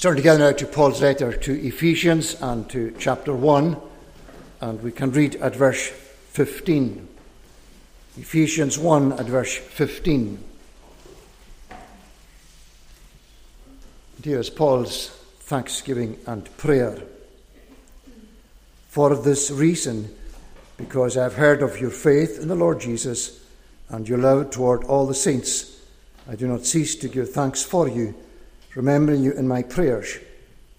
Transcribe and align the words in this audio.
Turn 0.00 0.14
together 0.14 0.38
now 0.38 0.52
to 0.52 0.64
Paul's 0.64 1.02
letter 1.02 1.32
to 1.32 1.66
Ephesians 1.66 2.40
and 2.40 2.70
to 2.70 2.94
chapter 3.00 3.34
1, 3.34 3.76
and 4.60 4.80
we 4.80 4.92
can 4.92 5.10
read 5.10 5.34
at 5.34 5.56
verse 5.56 5.88
15. 5.88 7.08
Ephesians 8.16 8.78
1 8.78 9.14
at 9.14 9.26
verse 9.26 9.56
15. 9.56 10.38
And 11.70 11.78
here 14.24 14.38
is 14.38 14.50
Paul's 14.50 15.08
thanksgiving 15.40 16.16
and 16.28 16.56
prayer. 16.58 17.02
For 18.90 19.16
this 19.16 19.50
reason, 19.50 20.14
because 20.76 21.16
I 21.16 21.24
have 21.24 21.34
heard 21.34 21.60
of 21.60 21.80
your 21.80 21.90
faith 21.90 22.38
in 22.40 22.46
the 22.46 22.54
Lord 22.54 22.80
Jesus 22.80 23.44
and 23.88 24.08
your 24.08 24.18
love 24.18 24.52
toward 24.52 24.84
all 24.84 25.08
the 25.08 25.14
saints, 25.14 25.82
I 26.30 26.36
do 26.36 26.46
not 26.46 26.66
cease 26.66 26.94
to 26.94 27.08
give 27.08 27.32
thanks 27.32 27.64
for 27.64 27.88
you 27.88 28.14
remembering 28.74 29.22
you 29.22 29.32
in 29.32 29.48
my 29.48 29.62
prayers, 29.62 30.18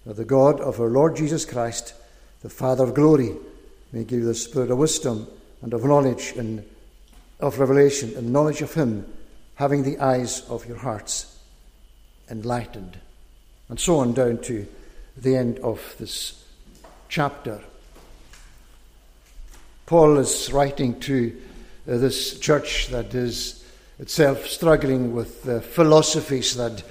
that 0.06 0.16
the 0.16 0.24
God 0.24 0.60
of 0.60 0.80
our 0.80 0.88
Lord 0.88 1.16
Jesus 1.16 1.44
Christ, 1.44 1.94
the 2.42 2.48
Father 2.48 2.84
of 2.84 2.94
glory, 2.94 3.34
may 3.92 4.04
give 4.04 4.20
you 4.20 4.24
the 4.24 4.34
spirit 4.34 4.70
of 4.70 4.78
wisdom 4.78 5.26
and 5.62 5.74
of 5.74 5.84
knowledge 5.84 6.32
and 6.36 6.64
of 7.40 7.58
revelation 7.58 8.12
and 8.16 8.32
knowledge 8.32 8.62
of 8.62 8.74
Him, 8.74 9.06
having 9.56 9.82
the 9.82 9.98
eyes 9.98 10.42
of 10.48 10.66
your 10.66 10.78
hearts 10.78 11.38
enlightened. 12.30 12.98
And 13.68 13.78
so 13.78 13.98
on 13.98 14.12
down 14.12 14.38
to 14.42 14.66
the 15.16 15.36
end 15.36 15.58
of 15.58 15.94
this 15.98 16.44
chapter. 17.08 17.60
Paul 19.86 20.18
is 20.18 20.52
writing 20.52 21.00
to 21.00 21.36
uh, 21.88 21.98
this 21.98 22.38
church 22.38 22.88
that 22.88 23.14
is 23.14 23.64
itself 23.98 24.46
struggling 24.46 25.12
with 25.12 25.42
the 25.42 25.60
philosophies 25.60 26.56
that 26.56 26.82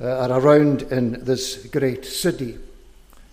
uh, 0.00 0.28
are 0.28 0.40
around 0.40 0.82
in 0.82 1.24
this 1.24 1.66
great 1.66 2.04
city. 2.04 2.58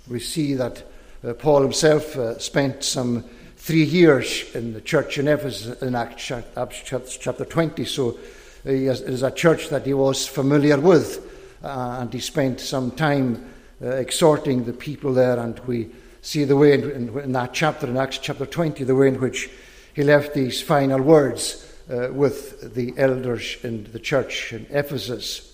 We 0.09 0.20
see 0.20 0.53
that 0.55 0.84
uh, 1.26 1.34
Paul 1.34 1.62
himself 1.62 2.16
uh, 2.16 2.39
spent 2.39 2.83
some 2.83 3.23
three 3.58 3.83
years 3.83 4.53
in 4.55 4.73
the 4.73 4.81
church 4.81 5.17
in 5.17 5.28
Ephesus 5.28 5.81
in 5.81 5.95
Acts 5.95 6.31
chapter 7.20 7.45
20, 7.45 7.86
so 7.86 8.17
it 8.66 9.00
is 9.00 9.23
a 9.23 9.31
church 9.31 9.70
that 9.70 9.86
he 9.86 9.94
was 9.94 10.28
familiar 10.28 10.80
with, 10.80 11.30
and 11.61 12.11
he 12.14 12.20
spent 12.20 12.59
some 12.59 12.92
time 12.92 13.45
exhorting 13.81 14.66
the 14.66 14.73
people 14.73 15.14
there, 15.14 15.39
and 15.39 15.59
we 15.59 15.89
see 16.22 16.45
the 16.45 16.55
way 16.55 16.73
in, 16.73 16.89
in, 16.92 17.20
in, 17.20 17.31
that 17.33 17.53
chapter, 17.53 17.88
in 17.88 17.98
Acts 17.98 18.17
chapter 18.17 18.45
20, 18.45 18.83
the 18.86 18.95
way 18.95 19.09
in 19.09 19.20
which 19.20 19.50
he 19.94 20.03
left 20.03 20.33
these 20.33 20.61
final 20.61 21.02
words 21.02 21.70
uh, 21.89 22.08
with 22.11 22.73
the 22.73 22.94
elders 22.98 23.58
in 23.64 23.92
the 23.92 24.00
church 24.00 24.53
in 24.53 24.66
Ephesus. 24.70 25.53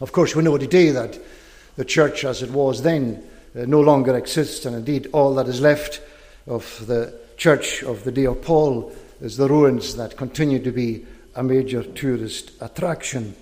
Of 0.00 0.12
course, 0.12 0.36
we 0.36 0.42
know 0.42 0.58
today 0.58 0.90
that 0.90 1.18
the 1.76 1.84
church 1.84 2.24
as 2.24 2.42
it 2.42 2.50
was 2.50 2.82
then 2.82 3.22
uh, 3.56 3.64
no 3.66 3.80
longer 3.80 4.14
exists, 4.16 4.66
and 4.66 4.76
indeed, 4.76 5.08
all 5.12 5.34
that 5.36 5.48
is 5.48 5.60
left 5.60 6.02
of 6.46 6.86
the 6.86 7.18
church 7.38 7.82
of 7.82 8.04
the 8.04 8.12
day 8.12 8.26
of 8.26 8.42
Paul 8.42 8.92
is 9.22 9.38
the 9.38 9.48
ruins 9.48 9.96
that 9.96 10.18
continue 10.18 10.58
to 10.58 10.70
be 10.70 11.06
a 11.34 11.42
major 11.42 11.82
tourist 11.82 12.52
attraction. 12.60 13.34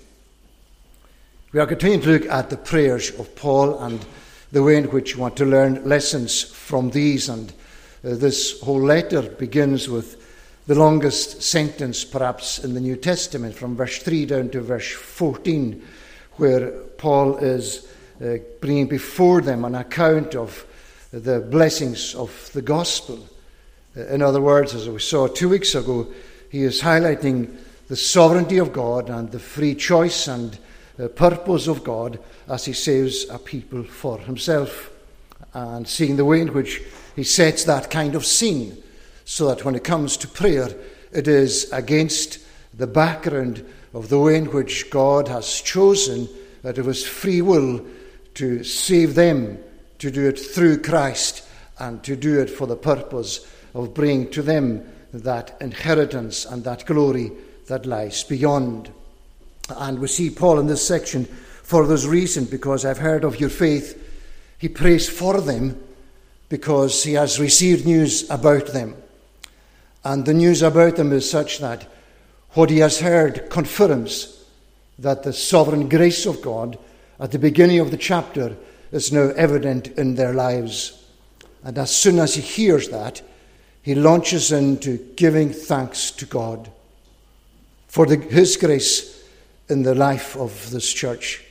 We 1.52 1.60
are 1.60 1.66
continuing 1.66 2.02
to 2.02 2.10
look 2.10 2.26
at 2.26 2.50
the 2.50 2.56
prayers 2.56 3.10
of 3.18 3.34
Paul 3.34 3.78
and 3.80 4.04
the 4.52 4.62
way 4.62 4.76
in 4.76 4.84
which 4.84 5.16
we 5.16 5.22
want 5.22 5.36
to 5.38 5.44
learn 5.44 5.88
lessons 5.88 6.42
from 6.42 6.90
these. 6.90 7.28
And 7.28 7.52
uh, 8.04 8.14
this 8.14 8.60
whole 8.60 8.80
letter 8.80 9.22
begins 9.22 9.88
with 9.88 10.20
the 10.68 10.76
longest 10.76 11.42
sentence, 11.42 12.04
perhaps, 12.04 12.62
in 12.62 12.74
the 12.74 12.80
New 12.80 12.96
Testament, 12.96 13.56
from 13.56 13.76
verse 13.76 13.98
3 13.98 14.26
down 14.26 14.50
to 14.50 14.60
verse 14.60 14.92
14 14.92 15.82
where 16.36 16.70
Paul 16.98 17.36
is 17.38 17.88
uh, 18.22 18.36
bringing 18.60 18.86
before 18.86 19.40
them 19.40 19.64
an 19.64 19.74
account 19.74 20.34
of 20.34 20.66
the 21.12 21.40
blessings 21.40 22.14
of 22.14 22.50
the 22.52 22.62
gospel. 22.62 23.18
Uh, 23.96 24.06
in 24.06 24.22
other 24.22 24.40
words, 24.40 24.74
as 24.74 24.88
we 24.88 24.98
saw 24.98 25.26
two 25.26 25.48
weeks 25.48 25.74
ago, 25.74 26.06
he 26.50 26.62
is 26.62 26.82
highlighting 26.82 27.56
the 27.88 27.96
sovereignty 27.96 28.58
of 28.58 28.72
God 28.72 29.10
and 29.10 29.30
the 29.30 29.38
free 29.38 29.74
choice 29.74 30.28
and 30.28 30.58
uh, 30.98 31.08
purpose 31.08 31.66
of 31.66 31.84
God 31.84 32.18
as 32.48 32.64
he 32.64 32.72
saves 32.72 33.28
a 33.28 33.38
people 33.38 33.82
for 33.84 34.18
himself, 34.18 34.90
and 35.52 35.86
seeing 35.86 36.16
the 36.16 36.24
way 36.24 36.40
in 36.40 36.52
which 36.52 36.82
he 37.14 37.22
sets 37.22 37.64
that 37.64 37.90
kind 37.90 38.14
of 38.14 38.26
scene 38.26 38.76
so 39.24 39.48
that 39.48 39.64
when 39.64 39.74
it 39.74 39.84
comes 39.84 40.16
to 40.16 40.28
prayer, 40.28 40.68
it 41.12 41.28
is 41.28 41.70
against 41.72 42.40
the 42.74 42.86
background 42.86 43.64
of 43.94 44.08
the 44.08 44.18
way 44.18 44.36
in 44.36 44.46
which 44.46 44.90
God 44.90 45.28
has 45.28 45.60
chosen 45.60 46.28
that 46.62 46.78
it 46.78 46.84
was 46.84 47.06
free 47.06 47.40
will 47.40 47.84
to 48.34 48.64
save 48.64 49.14
them, 49.14 49.58
to 50.00 50.10
do 50.10 50.28
it 50.28 50.38
through 50.38 50.82
Christ, 50.82 51.46
and 51.78 52.02
to 52.04 52.16
do 52.16 52.40
it 52.40 52.50
for 52.50 52.66
the 52.66 52.76
purpose 52.76 53.46
of 53.74 53.94
bringing 53.94 54.30
to 54.32 54.42
them 54.42 54.84
that 55.12 55.56
inheritance 55.60 56.44
and 56.44 56.64
that 56.64 56.86
glory 56.86 57.30
that 57.68 57.86
lies 57.86 58.24
beyond. 58.24 58.90
And 59.68 59.98
we 59.98 60.08
see 60.08 60.30
Paul 60.30 60.58
in 60.58 60.66
this 60.66 60.86
section 60.86 61.24
for 61.62 61.86
this 61.86 62.04
reason, 62.04 62.44
because 62.44 62.84
I've 62.84 62.98
heard 62.98 63.24
of 63.24 63.40
your 63.40 63.48
faith. 63.48 64.00
He 64.58 64.68
prays 64.68 65.08
for 65.08 65.40
them 65.40 65.82
because 66.48 67.04
he 67.04 67.14
has 67.14 67.40
received 67.40 67.86
news 67.86 68.28
about 68.28 68.68
them. 68.68 68.96
And 70.04 70.26
the 70.26 70.34
news 70.34 70.62
about 70.62 70.96
them 70.96 71.12
is 71.12 71.30
such 71.30 71.58
that 71.60 71.90
what 72.54 72.70
he 72.70 72.78
has 72.78 73.00
heard 73.00 73.50
confirms 73.50 74.44
that 74.98 75.22
the 75.22 75.32
sovereign 75.32 75.88
grace 75.88 76.24
of 76.24 76.40
God 76.40 76.78
at 77.18 77.32
the 77.32 77.38
beginning 77.38 77.80
of 77.80 77.90
the 77.90 77.96
chapter 77.96 78.56
is 78.92 79.12
now 79.12 79.30
evident 79.36 79.88
in 79.88 80.14
their 80.14 80.32
lives. 80.32 81.04
And 81.64 81.76
as 81.78 81.94
soon 81.94 82.18
as 82.18 82.34
he 82.34 82.42
hears 82.42 82.88
that, 82.90 83.22
he 83.82 83.94
launches 83.94 84.52
into 84.52 84.98
giving 85.16 85.52
thanks 85.52 86.10
to 86.12 86.26
God 86.26 86.70
for 87.88 88.06
the, 88.06 88.16
his 88.16 88.56
grace 88.56 89.24
in 89.68 89.82
the 89.82 89.94
life 89.94 90.36
of 90.36 90.70
this 90.70 90.92
church. 90.92 91.44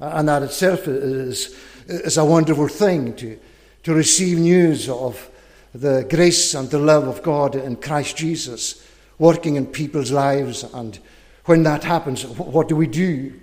And 0.00 0.28
that 0.28 0.42
itself 0.42 0.88
is, 0.88 1.58
is 1.86 2.16
a 2.16 2.24
wonderful 2.24 2.68
thing 2.68 3.14
to, 3.16 3.38
to 3.82 3.94
receive 3.94 4.38
news 4.38 4.88
of 4.88 5.30
the 5.74 6.06
grace 6.08 6.54
and 6.54 6.70
the 6.70 6.78
love 6.78 7.06
of 7.06 7.22
God 7.22 7.56
in 7.56 7.76
Christ 7.76 8.16
Jesus 8.16 8.83
working 9.18 9.56
in 9.56 9.66
people's 9.66 10.10
lives. 10.10 10.64
And 10.64 10.98
when 11.44 11.62
that 11.64 11.84
happens, 11.84 12.24
what 12.26 12.68
do 12.68 12.76
we 12.76 12.86
do? 12.86 13.40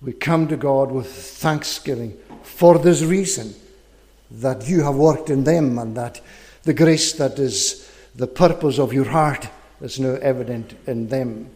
We 0.00 0.12
come 0.12 0.46
to 0.48 0.56
God 0.56 0.92
with 0.92 1.12
thanksgiving 1.12 2.16
for 2.42 2.78
this 2.78 3.02
reason 3.02 3.54
that 4.30 4.68
you 4.68 4.82
have 4.82 4.94
worked 4.94 5.30
in 5.30 5.44
them 5.44 5.78
and 5.78 5.96
that 5.96 6.20
the 6.62 6.74
grace 6.74 7.12
that 7.14 7.38
is 7.38 7.90
the 8.14 8.26
purpose 8.26 8.78
of 8.78 8.92
your 8.92 9.06
heart 9.06 9.48
is 9.80 9.98
now 9.98 10.14
evident 10.14 10.74
in 10.86 11.08
them. 11.08 11.50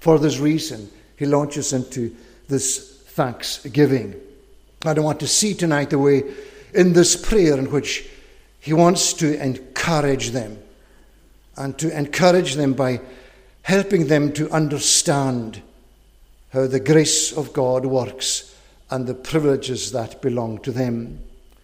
For 0.00 0.18
this 0.18 0.38
reason, 0.38 0.90
he 1.16 1.26
launches 1.26 1.72
into 1.72 2.14
this 2.48 3.02
thanksgiving. 3.08 4.14
I 4.84 4.94
don't 4.94 5.04
want 5.04 5.20
to 5.20 5.28
see 5.28 5.54
tonight 5.54 5.90
the 5.90 5.98
way 5.98 6.22
in 6.74 6.92
this 6.92 7.16
prayer 7.16 7.58
in 7.58 7.70
which 7.70 8.08
he 8.60 8.72
wants 8.72 9.12
to 9.14 9.42
encourage 9.42 10.30
them 10.30 10.58
and 11.56 11.78
to 11.78 11.96
encourage 11.96 12.54
them 12.54 12.72
by 12.72 13.00
helping 13.62 14.06
them 14.06 14.32
to 14.32 14.50
understand 14.50 15.62
how 16.52 16.66
the 16.66 16.80
grace 16.80 17.32
of 17.32 17.52
God 17.52 17.86
works 17.86 18.54
and 18.90 19.06
the 19.06 19.14
privileges 19.14 19.92
that 19.92 20.22
belong 20.22 20.58
to 20.60 20.72
them. 20.72 21.18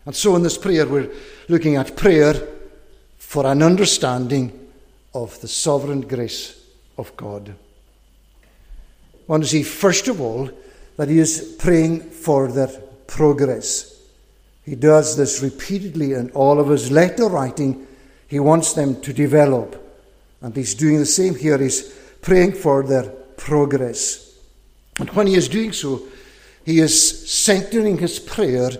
And 0.06 0.16
so, 0.16 0.34
in 0.34 0.42
this 0.42 0.58
prayer, 0.58 0.86
we're 0.86 1.10
looking 1.48 1.76
at 1.76 1.96
prayer 1.96 2.34
for 3.18 3.46
an 3.46 3.62
understanding 3.62 4.68
of 5.14 5.40
the 5.40 5.48
sovereign 5.48 6.00
grace 6.00 6.60
of 6.96 7.16
God. 7.16 7.54
One 9.26 9.42
to 9.42 9.46
see, 9.46 9.62
first 9.62 10.08
of 10.08 10.20
all, 10.20 10.50
that 10.96 11.08
he 11.08 11.18
is 11.18 11.56
praying 11.58 12.00
for 12.00 12.48
their 12.48 12.68
progress. 13.06 14.02
He 14.64 14.74
does 14.74 15.16
this 15.16 15.42
repeatedly 15.42 16.14
in 16.14 16.30
all 16.30 16.58
of 16.58 16.68
his 16.68 16.90
letter 16.90 17.26
writing 17.26 17.86
he 18.26 18.38
wants 18.38 18.74
them 18.74 19.00
to 19.00 19.12
develop. 19.12 19.79
And 20.40 20.56
he's 20.56 20.74
doing 20.74 20.98
the 20.98 21.06
same 21.06 21.34
here. 21.34 21.58
He's 21.58 21.82
praying 22.22 22.52
for 22.52 22.82
their 22.82 23.04
progress. 23.36 24.38
And 24.98 25.10
when 25.10 25.26
he 25.26 25.34
is 25.34 25.48
doing 25.48 25.72
so, 25.72 26.02
he 26.64 26.78
is 26.80 27.30
centering 27.30 27.98
his 27.98 28.18
prayer 28.18 28.70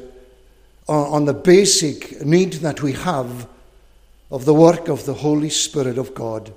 on, 0.88 1.24
the 1.24 1.34
basic 1.34 2.24
need 2.24 2.54
that 2.54 2.82
we 2.82 2.92
have 2.92 3.46
of 4.30 4.44
the 4.44 4.54
work 4.54 4.88
of 4.88 5.06
the 5.06 5.14
Holy 5.14 5.50
Spirit 5.50 5.98
of 5.98 6.14
God. 6.14 6.52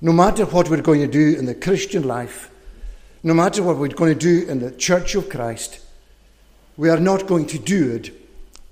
No 0.00 0.12
matter 0.12 0.46
what 0.46 0.68
we're 0.70 0.80
going 0.80 1.00
to 1.00 1.06
do 1.06 1.38
in 1.38 1.44
the 1.44 1.54
Christian 1.54 2.04
life, 2.04 2.50
no 3.22 3.34
matter 3.34 3.62
what 3.62 3.76
we're 3.76 3.88
going 3.88 4.18
to 4.18 4.42
do 4.42 4.50
in 4.50 4.60
the 4.60 4.72
Church 4.72 5.14
of 5.14 5.28
Christ, 5.28 5.80
we 6.76 6.88
are 6.88 6.98
not 6.98 7.26
going 7.26 7.46
to 7.48 7.58
do 7.58 7.92
it 7.92 8.10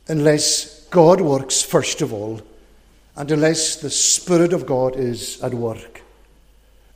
unless 0.08 0.84
God 0.86 1.20
works 1.20 1.62
first 1.62 2.00
of 2.02 2.12
all 2.12 2.40
and 3.20 3.30
unless 3.30 3.76
the 3.76 3.90
Spirit 3.90 4.54
of 4.54 4.64
God 4.64 4.96
is 4.96 5.42
at 5.42 5.52
work. 5.52 6.00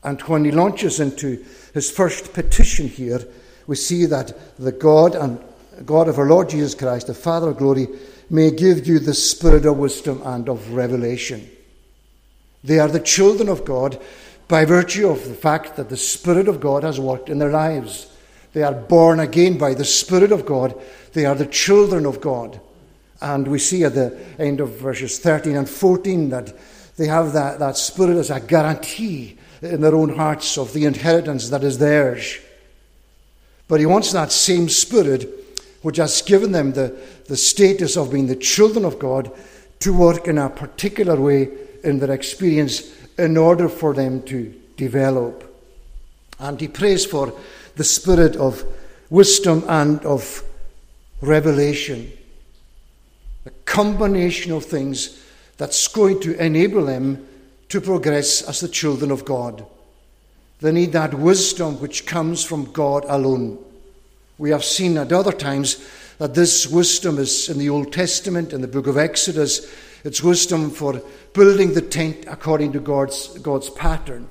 And 0.03 0.23
when 0.23 0.47
he 0.47 0.53
launches 0.53 0.99
into 0.99 1.45
his 1.75 1.91
first 1.91 2.33
petition 2.33 2.89
here, 2.89 3.21
we 3.67 3.77
see 3.77 4.07
that 4.07 4.33
the 4.59 4.73
God 4.73 5.15
and 5.15 5.39
God 5.85 6.09
of 6.09 6.19
our 6.19 6.25
Lord 6.25 6.49
Jesus 6.49 6.75
Christ, 6.75 7.09
the 7.09 7.15
Father 7.15 7.51
of 7.51 7.59
glory, 7.59 7.89
may 8.31 8.51
give 8.51 8.87
you 8.87 9.01
the 9.01 9.13
spirit 9.13 9.67
of 9.67 9.77
wisdom 9.77 10.23
and 10.25 10.49
of 10.49 10.73
revelation. 10.73 11.47
They 12.63 12.79
are 12.79 12.89
the 12.89 13.01
children 13.01 13.51
of 13.51 13.67
God 13.67 14.01
by 14.49 14.65
virtue 14.65 15.11
of 15.11 15.29
the 15.29 15.35
fact 15.35 15.77
that 15.77 15.91
the 15.91 15.99
Spirit 15.99 16.49
of 16.49 16.59
God 16.59 16.85
has 16.85 16.99
worked 16.99 17.29
in 17.29 17.39
their 17.39 17.53
lives. 17.53 18.11
They 18.55 18.63
are 18.63 18.73
born 18.73 19.21
again 19.21 19.59
by 19.59 19.75
the 19.75 19.85
Spirit 19.85 20.33
of 20.33 20.47
God. 20.47 20.75
They 21.13 21.27
are 21.27 21.35
the 21.35 21.45
children 21.45 22.07
of 22.07 22.23
God. 22.23 22.63
And 23.25 23.49
we 23.49 23.59
see 23.59 23.85
at 23.85 23.95
the 23.95 24.15
end 24.39 24.61
of 24.61 24.79
verses 24.79 25.19
13 25.19 25.57
and 25.57 25.67
14 25.67 26.29
that 26.29 26.53
they 26.99 27.07
have 27.07 27.33
that, 27.33 27.59
that 27.59 27.79
Spirit 27.79 28.19
as 28.19 28.29
a 28.29 28.39
guarantee 28.39 29.39
in 29.63 29.81
their 29.81 29.95
own 29.95 30.15
hearts 30.15 30.59
of 30.59 30.75
the 30.75 30.85
inheritance 30.85 31.49
that 31.49 31.65
is 31.65 31.79
theirs. 31.79 32.39
But 33.67 33.81
He 33.81 33.87
wants 33.87 34.13
that 34.13 34.31
same 34.31 34.69
Spirit, 34.69 35.27
which 35.81 35.97
has 35.97 36.21
given 36.21 36.53
them 36.53 36.75
the, 36.75 36.95
the 37.27 37.39
status 37.39 37.97
of 37.97 38.13
being 38.13 38.27
the 38.27 38.37
children 38.37 38.85
of 38.85 38.99
God, 38.99 39.33
to 39.81 39.95
work 39.95 40.29
in 40.29 40.37
a 40.37 40.51
particular 40.51 41.19
way 41.19 41.49
in 41.83 42.01
their 42.01 42.13
experience 42.13 42.95
in 43.17 43.39
order 43.39 43.71
for 43.71 43.95
them 43.95 44.21
to 44.25 44.55
develop. 44.77 45.51
And 46.39 46.61
he 46.61 46.69
prays 46.69 47.07
for 47.07 47.33
the 47.77 47.85
spirit 47.85 48.37
of 48.37 48.65
wisdom 49.09 49.65
and 49.67 50.05
of 50.05 50.45
revelation. 51.23 52.13
A 53.47 53.51
combination 53.65 54.53
of 54.53 54.65
things 54.65 55.23
that's 55.57 55.89
going 55.89 56.21
to 56.21 56.43
enable 56.43 56.85
them 56.85 57.27
to 57.69 57.81
progress 57.81 58.43
as 58.43 58.61
the 58.61 58.69
children 58.69 59.11
of 59.11 59.25
God. 59.25 59.67
They 60.61 60.73
need 60.73 60.93
that 60.93 61.15
wisdom 61.15 61.81
which 61.81 62.07
comes 62.07 62.45
from 62.45 62.73
God 62.73 63.05
alone. 63.09 63.59
We 64.39 64.51
have 64.51 64.65
seen 64.65 64.97
at 64.97 65.13
other 65.13 65.33
times 65.33 65.87
that 66.19 66.35
this 66.35 66.67
wisdom 66.67 67.19
is 67.19 67.49
in 67.49 67.59
the 67.59 67.71
Old 67.71 67.93
Testament, 67.93 68.53
in 68.53 68.61
the 68.61 68.69
book 68.69 68.87
of 68.87 68.97
Exodus. 68.97 69.71
It's 70.05 70.23
wisdom 70.23 70.71
for 70.71 71.03
building 71.33 71.75
the 71.75 71.83
tent 71.83 72.25
according 72.29 72.73
to 72.73 72.81
God's, 72.81 73.39
God's 73.39 73.71
pattern. 73.71 74.29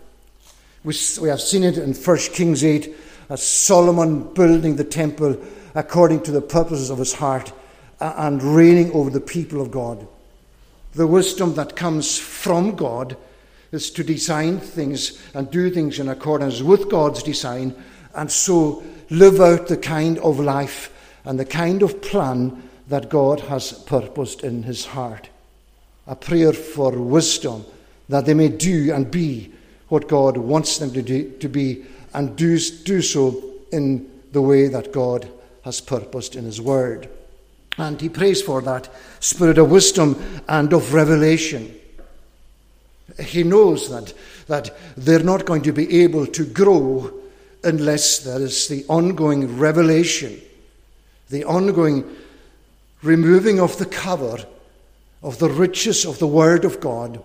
We, 0.84 0.94
we 1.22 1.30
have 1.30 1.42
seen 1.42 1.64
it 1.64 1.78
in 1.78 1.94
1 1.94 2.18
Kings 2.34 2.64
8 2.64 2.96
as 3.30 3.44
Solomon 3.44 4.34
building 4.34 4.76
the 4.76 4.84
temple 4.84 5.38
according 5.76 6.22
to 6.24 6.32
the 6.32 6.42
purposes 6.42 6.90
of 6.90 6.98
his 6.98 7.14
heart 7.14 7.52
and 8.18 8.42
reigning 8.42 8.92
over 8.92 9.10
the 9.10 9.22
people 9.22 9.62
of 9.62 9.72
God. 9.72 10.08
The 10.94 11.08
wisdom 11.08 11.56
that 11.56 11.76
comes 11.76 12.18
from 12.18 12.76
God 12.76 13.18
is 13.72 13.90
to 13.92 14.04
design 14.04 14.60
things 14.60 15.22
and 15.34 15.50
do 15.50 15.70
things 15.70 16.00
in 16.00 16.10
accordance 16.10 16.62
with 16.62 16.90
God's 16.90 17.24
design 17.24 17.76
and 18.14 18.32
so 18.32 18.84
live 19.10 19.42
out 19.42 19.68
the 19.68 19.78
kind 19.78 20.20
of 20.20 20.40
life 20.40 20.92
and 21.26 21.40
the 21.40 21.46
kind 21.46 21.82
of 21.82 22.02
plan 22.02 22.70
that 22.88 23.10
God 23.10 23.40
has 23.42 23.72
purposed 23.72 24.44
in 24.44 24.64
his 24.64 24.86
heart 24.86 25.30
a 26.08 26.16
prayer 26.16 26.54
for 26.54 26.92
wisdom 26.92 27.66
that 28.10 28.26
they 28.26 28.34
may 28.34 28.50
do 28.50 28.94
and 28.94 29.10
be 29.10 29.52
what 29.88 30.08
God 30.08 30.38
wants 30.38 30.78
them 30.78 30.92
to, 30.94 31.02
do, 31.02 31.32
to 31.40 31.48
be 31.48 31.86
and 32.14 32.36
do, 32.36 32.60
do 32.60 33.02
so 33.02 33.44
in 33.72 34.10
the 34.32 34.42
way 34.42 34.68
that 34.68 34.92
God 34.92 35.30
has 35.64 35.80
purposed 35.80 36.36
in 36.36 36.44
His 36.46 36.60
Word. 36.60 37.10
And 37.78 38.00
he 38.00 38.10
prays 38.10 38.42
for 38.42 38.62
that 38.62 38.90
spirit 39.20 39.58
of 39.58 39.72
wisdom 39.72 40.42
and 40.48 40.72
of 40.74 40.94
revelation. 40.94 41.74
He 43.20 43.44
knows 43.44 43.90
that, 43.90 44.14
that 44.48 44.76
they're 44.96 45.20
not 45.24 45.46
going 45.46 45.64
to 45.64 45.74
be 45.74 46.04
able 46.04 46.28
to 46.28 46.46
grow 46.46 47.12
unless 47.64 48.20
there 48.20 48.42
is 48.42 48.68
the 48.68 48.86
ongoing 48.88 49.58
revelation, 49.58 50.40
the 51.30 51.46
ongoing 51.46 52.04
removing 53.02 53.60
of 53.60 53.78
the 53.78 53.86
cover 53.86 54.46
of 55.22 55.40
the 55.40 55.50
riches 55.50 56.06
of 56.06 56.20
the 56.20 56.28
Word 56.28 56.66
of 56.66 56.80
God, 56.80 57.24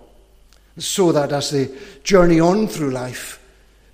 so 0.77 1.11
that 1.11 1.31
as 1.31 1.51
they 1.51 1.69
journey 2.03 2.39
on 2.39 2.67
through 2.67 2.91
life, 2.91 3.43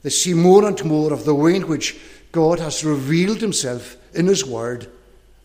they 0.04 0.12
see 0.12 0.36
more 0.36 0.68
and 0.68 0.84
more 0.86 1.12
of 1.12 1.26
the 1.26 1.34
way 1.34 1.56
in 1.56 1.68
which 1.68 1.98
God 2.32 2.60
has 2.60 2.86
revealed 2.86 3.42
Himself 3.42 3.98
in 4.14 4.28
His 4.28 4.46
Word, 4.46 4.88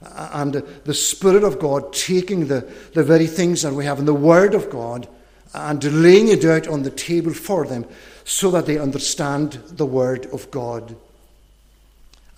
and 0.03 0.55
the 0.85 0.95
Spirit 0.95 1.45
of 1.45 1.59
God 1.59 1.93
taking 1.93 2.47
the, 2.47 2.67
the 2.95 3.05
very 3.05 3.27
things 3.27 3.63
that 3.63 3.73
we 3.73 3.85
have 3.85 3.99
in 3.99 4.07
the 4.07 4.15
Word 4.15 4.55
of 4.55 4.71
God 4.71 5.07
and 5.53 6.03
laying 6.03 6.29
it 6.29 6.45
out 6.45 6.69
on 6.69 6.83
the 6.83 6.91
table 6.91 7.35
for 7.35 7.67
them 7.67 7.85
so 8.25 8.51
that 8.53 8.67
they 8.67 8.79
understand 8.79 9.53
the 9.69 9.87
Word 9.87 10.27
of 10.27 10.51
God. 10.51 10.97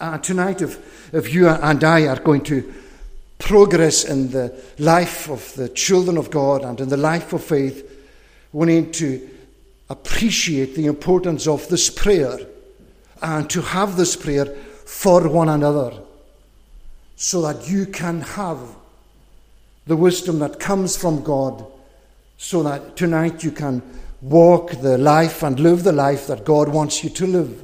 And 0.00 0.22
tonight, 0.24 0.60
if, 0.60 1.14
if 1.14 1.32
you 1.32 1.48
and 1.48 1.84
I 1.84 2.08
are 2.08 2.18
going 2.18 2.42
to 2.44 2.74
progress 3.38 4.04
in 4.04 4.30
the 4.30 4.60
life 4.78 5.28
of 5.28 5.54
the 5.54 5.68
children 5.68 6.16
of 6.16 6.30
God 6.30 6.64
and 6.64 6.80
in 6.80 6.88
the 6.88 6.96
life 6.96 7.32
of 7.32 7.44
faith, 7.44 7.88
we 8.52 8.66
need 8.66 8.92
to 8.94 9.28
appreciate 9.88 10.74
the 10.74 10.86
importance 10.86 11.46
of 11.46 11.68
this 11.68 11.90
prayer 11.90 12.38
and 13.20 13.48
to 13.50 13.62
have 13.62 13.96
this 13.96 14.16
prayer 14.16 14.46
for 14.46 15.28
one 15.28 15.48
another 15.48 15.92
so 17.22 17.40
that 17.40 17.68
you 17.68 17.86
can 17.86 18.20
have 18.20 18.58
the 19.86 19.94
wisdom 19.94 20.40
that 20.40 20.58
comes 20.58 20.96
from 20.96 21.22
God, 21.22 21.64
so 22.36 22.64
that 22.64 22.96
tonight 22.96 23.44
you 23.44 23.52
can 23.52 23.80
walk 24.20 24.72
the 24.80 24.98
life 24.98 25.44
and 25.44 25.60
live 25.60 25.84
the 25.84 25.92
life 25.92 26.26
that 26.26 26.44
God 26.44 26.68
wants 26.68 27.04
you 27.04 27.10
to 27.10 27.24
live, 27.24 27.62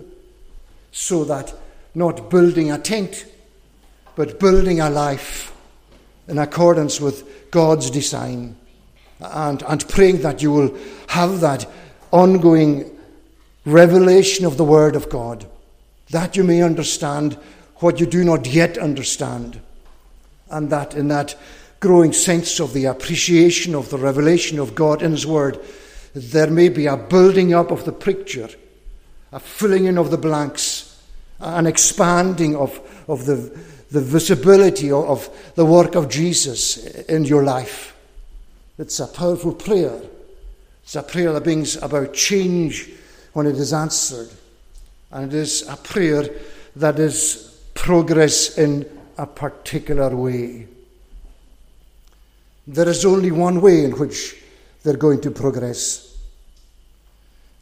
so 0.93 1.25
that 1.25 1.53
not 1.93 2.31
building 2.31 2.71
a 2.71 2.79
tent, 2.79 3.27
but 4.15 4.39
building 4.39 4.79
a 4.79 4.89
life 4.89 5.53
in 6.29 6.39
accordance 6.39 7.01
with 7.01 7.51
God's 7.51 7.91
design. 7.91 8.57
And, 9.19 9.61
and 9.65 9.89
praying 9.89 10.23
that 10.23 10.41
you 10.41 10.53
will 10.53 10.79
have 11.09 11.41
that 11.41 11.69
ongoing 12.13 12.97
revelation 13.65 14.47
of 14.47 14.57
the 14.57 14.63
Word 14.63 14.95
of 14.95 15.09
God, 15.09 15.49
that 16.11 16.37
you 16.37 16.45
may 16.45 16.63
understand 16.63 17.37
what 17.79 18.01
you 18.01 18.07
do 18.07 18.25
not 18.25 18.47
yet 18.47 18.79
understand, 18.79 19.61
and 20.51 20.71
that 20.71 20.95
in 20.95 21.09
that 21.09 21.37
growing 21.81 22.13
sense 22.13 22.61
of 22.61 22.73
the 22.73 22.87
appreciation 22.87 23.75
of 23.75 23.91
the 23.91 23.99
revelation 23.99 24.59
of 24.59 24.75
God 24.75 25.03
in 25.03 25.13
His 25.13 25.27
Word, 25.27 25.61
there 26.15 26.51
may 26.51 26.69
be 26.69 26.87
a 26.87 26.97
building 26.97 27.55
up 27.55 27.71
of 27.71 27.85
the 27.85 27.93
picture, 27.93 28.49
a 29.33 29.39
filling 29.39 29.85
in 29.85 29.99
of 29.99 30.11
the 30.11 30.19
blanks, 30.19 31.01
an 31.39 31.67
expanding 31.67 32.57
of, 32.57 32.81
of 33.09 33.27
the 33.27 33.57
the 33.91 34.01
visibility 34.01 34.91
of 34.91 35.29
the 35.55 35.65
work 35.65 35.95
of 35.95 36.09
Jesus 36.09 36.77
in 37.07 37.25
your 37.25 37.43
life. 37.43 37.97
It's 38.79 39.01
a 39.01 39.07
powerful 39.07 39.55
prayer. 39.55 40.01
It's 40.83 40.97
a 40.97 41.03
prayer 41.03 41.33
that 41.33 41.45
brings 41.45 41.77
about 41.77 42.15
change 42.15 42.91
when 43.33 43.47
it 43.47 43.57
is 43.57 43.73
answered. 43.73 44.29
And 45.11 45.33
it 45.33 45.37
is 45.37 45.67
a 45.69 45.77
prayer 45.77 46.29
that 46.77 46.99
is 46.99 47.48
progress 47.79 48.59
in 48.59 48.85
a 49.17 49.25
particular 49.25 50.15
way. 50.15 50.67
There 52.67 52.89
is 52.89 53.05
only 53.05 53.31
one 53.31 53.61
way 53.61 53.85
in 53.85 53.93
which 53.93 54.37
they're 54.83 54.97
going 54.97 55.21
to 55.23 55.31
progress. 55.31 56.19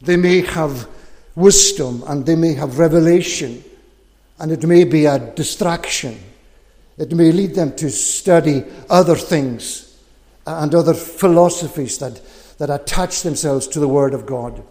They 0.01 0.17
may 0.17 0.41
have 0.41 0.87
wisdom 1.35 2.03
and 2.07 2.25
they 2.25 2.35
may 2.35 2.55
have 2.55 2.79
revelation 2.79 3.63
and 4.39 4.51
it 4.51 4.65
may 4.65 4.83
be 4.83 5.05
a 5.05 5.19
distraction. 5.19 6.19
It 6.97 7.13
may 7.13 7.31
lead 7.31 7.53
them 7.53 7.75
to 7.75 7.89
study 7.91 8.63
other 8.89 9.15
things 9.15 9.97
and 10.47 10.73
other 10.73 10.95
philosophies 10.95 11.99
that, 11.99 12.19
that 12.57 12.71
attach 12.71 13.21
themselves 13.21 13.67
to 13.67 13.79
the 13.79 13.87
Word 13.87 14.15
of 14.15 14.25
God. 14.25 14.63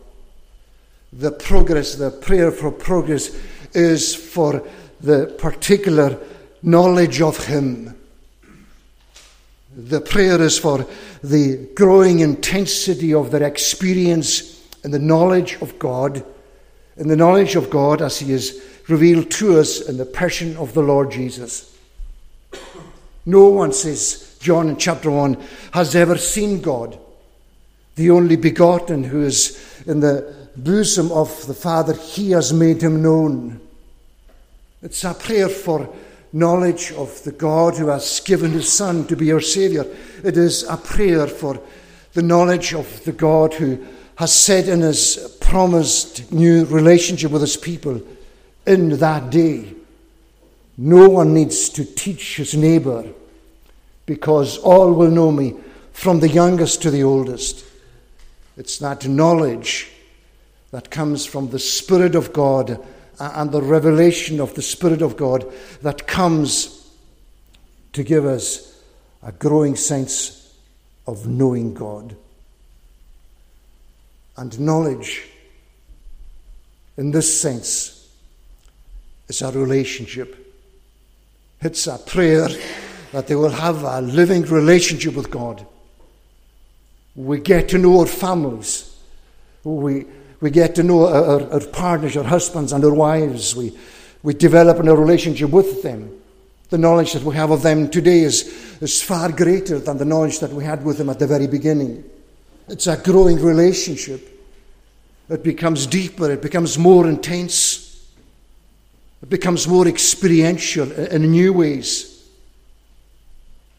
The 1.12 1.30
progress, 1.30 1.94
the 1.94 2.10
prayer 2.10 2.50
for 2.50 2.72
progress, 2.72 3.30
is 3.72 4.14
for 4.14 4.66
the 5.00 5.34
particular 5.38 6.18
knowledge 6.62 7.20
of 7.20 7.46
Him. 7.46 7.94
The 9.76 10.00
prayer 10.00 10.40
is 10.40 10.58
for 10.58 10.86
the 11.22 11.68
growing 11.74 12.20
intensity 12.20 13.12
of 13.12 13.30
their 13.30 13.42
experience 13.42 14.64
in 14.84 14.90
the 14.90 14.98
knowledge 14.98 15.58
of 15.60 15.78
God, 15.78 16.24
in 16.96 17.08
the 17.08 17.16
knowledge 17.16 17.56
of 17.56 17.68
God 17.68 18.00
as 18.00 18.18
He 18.18 18.32
is 18.32 18.62
revealed 18.88 19.30
to 19.32 19.58
us 19.58 19.80
in 19.80 19.96
the 19.96 20.06
person 20.06 20.56
of 20.56 20.72
the 20.72 20.82
Lord 20.82 21.10
Jesus. 21.10 21.76
No 23.26 23.48
one, 23.48 23.72
says 23.72 24.36
John 24.40 24.68
in 24.68 24.76
chapter 24.76 25.10
1, 25.10 25.36
has 25.72 25.94
ever 25.96 26.16
seen 26.16 26.60
God, 26.60 26.98
the 27.96 28.10
only 28.10 28.36
begotten 28.36 29.02
who 29.02 29.22
is 29.22 29.82
in 29.86 30.00
the 30.00 30.34
bosom 30.56 31.10
of 31.12 31.46
the 31.46 31.54
Father, 31.54 31.94
he 31.94 32.30
has 32.30 32.52
made 32.52 32.80
him 32.80 33.02
known. 33.02 33.60
It's 34.86 35.02
a 35.02 35.14
prayer 35.14 35.48
for 35.48 35.92
knowledge 36.32 36.92
of 36.92 37.20
the 37.24 37.32
God 37.32 37.76
who 37.76 37.88
has 37.88 38.20
given 38.20 38.52
his 38.52 38.72
Son 38.72 39.04
to 39.08 39.16
be 39.16 39.32
our 39.32 39.40
Saviour. 39.40 39.84
It 40.22 40.36
is 40.36 40.62
a 40.62 40.76
prayer 40.76 41.26
for 41.26 41.60
the 42.12 42.22
knowledge 42.22 42.72
of 42.72 43.02
the 43.02 43.10
God 43.10 43.54
who 43.54 43.84
has 44.14 44.32
said 44.32 44.68
in 44.68 44.82
his 44.82 45.36
promised 45.40 46.30
new 46.30 46.66
relationship 46.66 47.32
with 47.32 47.40
his 47.40 47.56
people 47.56 48.00
in 48.64 48.90
that 48.98 49.30
day 49.30 49.74
No 50.78 51.08
one 51.08 51.34
needs 51.34 51.68
to 51.70 51.84
teach 51.84 52.36
his 52.36 52.54
neighbor 52.54 53.06
because 54.04 54.56
all 54.58 54.92
will 54.92 55.10
know 55.10 55.32
me 55.32 55.56
from 55.92 56.20
the 56.20 56.28
youngest 56.28 56.80
to 56.82 56.92
the 56.92 57.02
oldest. 57.02 57.64
It's 58.56 58.78
that 58.78 59.08
knowledge 59.08 59.90
that 60.70 60.92
comes 60.92 61.26
from 61.26 61.50
the 61.50 61.58
Spirit 61.58 62.14
of 62.14 62.32
God 62.32 62.86
and 63.18 63.50
the 63.50 63.62
revelation 63.62 64.40
of 64.40 64.54
the 64.54 64.62
Spirit 64.62 65.02
of 65.02 65.16
God 65.16 65.50
that 65.82 66.06
comes 66.06 66.90
to 67.92 68.02
give 68.02 68.24
us 68.26 68.82
a 69.22 69.32
growing 69.32 69.76
sense 69.76 70.54
of 71.06 71.26
knowing 71.26 71.72
God. 71.74 72.16
And 74.36 74.58
knowledge, 74.60 75.28
in 76.96 77.10
this 77.10 77.40
sense, 77.40 78.08
is 79.28 79.40
a 79.42 79.50
relationship. 79.50 80.54
It's 81.62 81.86
a 81.86 81.98
prayer 81.98 82.48
that 83.12 83.26
they 83.28 83.34
will 83.34 83.50
have 83.50 83.82
a 83.82 84.00
living 84.02 84.42
relationship 84.42 85.14
with 85.14 85.30
God. 85.30 85.66
We 87.14 87.40
get 87.40 87.70
to 87.70 87.78
know 87.78 88.00
our 88.00 88.06
families. 88.06 88.94
We, 89.64 90.04
we 90.40 90.50
get 90.50 90.74
to 90.74 90.82
know 90.82 91.06
our, 91.06 91.50
our 91.52 91.66
partners, 91.68 92.16
our 92.16 92.24
husbands, 92.24 92.72
and 92.72 92.84
our 92.84 92.94
wives. 92.94 93.56
We, 93.56 93.76
we 94.22 94.34
develop 94.34 94.78
in 94.78 94.88
a 94.88 94.94
relationship 94.94 95.50
with 95.50 95.82
them. 95.82 96.20
The 96.68 96.78
knowledge 96.78 97.12
that 97.12 97.22
we 97.22 97.34
have 97.36 97.50
of 97.50 97.62
them 97.62 97.88
today 97.88 98.20
is, 98.20 98.42
is 98.82 99.00
far 99.00 99.30
greater 99.30 99.78
than 99.78 99.98
the 99.98 100.04
knowledge 100.04 100.40
that 100.40 100.50
we 100.50 100.64
had 100.64 100.84
with 100.84 100.98
them 100.98 101.08
at 101.08 101.18
the 101.18 101.26
very 101.26 101.46
beginning. 101.46 102.04
It's 102.68 102.86
a 102.86 102.96
growing 102.96 103.40
relationship. 103.40 104.32
It 105.28 105.42
becomes 105.42 105.86
deeper, 105.86 106.30
it 106.30 106.42
becomes 106.42 106.78
more 106.78 107.08
intense, 107.08 108.06
it 109.22 109.28
becomes 109.28 109.66
more 109.66 109.88
experiential 109.88 110.90
in 110.92 111.30
new 111.30 111.52
ways. 111.52 112.28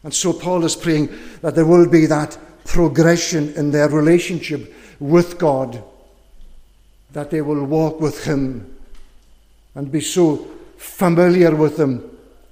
And 0.02 0.12
so 0.12 0.32
Paul 0.32 0.64
is 0.64 0.76
praying 0.76 1.08
that 1.40 1.54
there 1.54 1.64
will 1.64 1.88
be 1.88 2.06
that 2.06 2.36
progression 2.64 3.54
in 3.54 3.70
their 3.70 3.88
relationship 3.88 4.74
with 5.00 5.38
God 5.38 5.82
that 7.12 7.30
they 7.30 7.40
will 7.40 7.64
walk 7.64 8.00
with 8.00 8.24
Him 8.24 8.76
and 9.74 9.90
be 9.90 10.00
so 10.00 10.36
familiar 10.76 11.54
with 11.54 11.78
Him, 11.78 12.08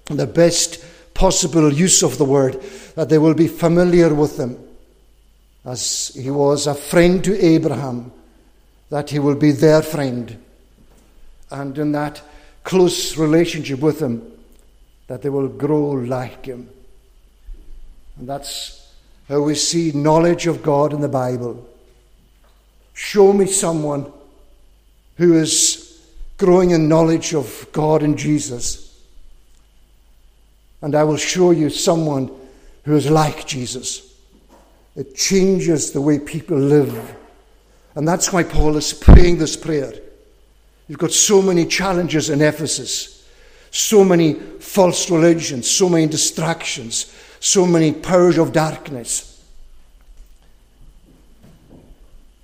the 0.07 0.27
best 0.27 0.85
possible 1.15 1.73
use 1.73 2.03
of 2.03 2.19
the 2.19 2.25
word, 2.25 2.61
that 2.95 3.09
they 3.09 3.19
will 3.19 3.35
be 3.35 3.49
familiar 3.49 4.15
with 4.15 4.39
Him 4.39 4.59
as 5.65 6.13
He 6.15 6.31
was 6.31 6.67
a 6.67 6.75
friend 6.75 7.23
to 7.25 7.45
Abraham, 7.45 8.13
that 8.91 9.11
He 9.11 9.19
will 9.19 9.35
be 9.35 9.51
their 9.51 9.83
friend. 9.83 10.39
And 11.51 11.77
in 11.77 11.93
that 11.93 12.23
close 12.63 13.17
relationship 13.17 13.81
with 13.81 14.01
Him, 14.01 14.23
that 15.09 15.23
they 15.23 15.29
will 15.29 15.49
grow 15.49 15.91
like 15.91 16.47
Him. 16.47 16.69
And 18.19 18.29
that's 18.29 18.93
how 19.29 19.43
we 19.43 19.55
see 19.55 19.93
knowledge 19.93 20.47
of 20.47 20.63
God 20.63 20.93
in 20.93 21.01
the 21.01 21.09
Bible. 21.09 21.69
Show 22.95 23.33
me 23.33 23.47
someone 23.47 24.13
who 25.17 25.35
is 25.35 26.01
growing 26.39 26.71
in 26.71 26.89
knowledge 26.89 27.35
of 27.35 27.67
God 27.73 28.03
and 28.03 28.19
Jesus. 28.19 29.01
And 30.83 30.95
I 30.95 31.05
will 31.05 31.17
show 31.17 31.51
you 31.51 31.71
someone 31.71 32.31
who 32.85 32.97
is 32.97 33.11
like 33.11 33.47
Jesus. 33.47 34.15
It 34.95 35.15
changes 35.15 35.93
the 35.93 36.01
way 36.01 36.19
people 36.19 36.59
live. 36.59 37.17
And 37.95 38.07
that's 38.07 38.33
why 38.33 38.43
Paul 38.43 38.77
is 38.77 38.93
praying 38.93 39.39
this 39.39 39.57
prayer. 39.57 39.93
You've 40.89 40.99
got 40.99 41.13
so 41.13 41.43
many 41.43 41.67
challenges 41.67 42.31
in 42.31 42.43
Ephesus, 42.43 43.27
so 43.71 44.05
many 44.05 44.35
false 44.35 45.11
religions, 45.11 45.69
so 45.69 45.89
many 45.89 46.07
distractions, 46.07 47.13
so 47.41 47.67
many 47.67 47.93
powers 47.93 48.39
of 48.39 48.53
darkness. 48.53 49.33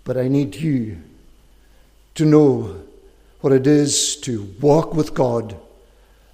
But 0.04 0.16
I 0.16 0.28
need 0.28 0.56
you 0.56 1.00
to 2.14 2.24
know 2.24 2.82
what 3.40 3.52
it 3.52 3.66
is 3.66 4.16
to 4.16 4.44
walk 4.60 4.94
with 4.94 5.14
God 5.14 5.56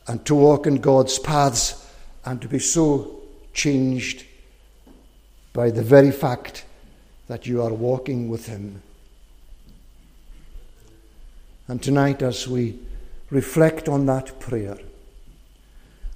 and 0.06 0.24
to 0.26 0.34
walk 0.34 0.66
in 0.66 0.76
God's 0.76 1.18
paths 1.18 1.86
and 2.24 2.40
to 2.42 2.48
be 2.48 2.58
so 2.58 3.22
changed 3.54 4.24
by 5.52 5.70
the 5.70 5.82
very 5.82 6.10
fact 6.10 6.64
that 7.28 7.46
you 7.46 7.62
are 7.62 7.72
walking 7.72 8.28
with 8.28 8.46
Him. 8.46 8.82
And 11.66 11.82
tonight, 11.82 12.22
as 12.22 12.48
we 12.48 12.78
reflect 13.30 13.88
on 13.88 14.06
that 14.06 14.40
prayer, 14.40 14.78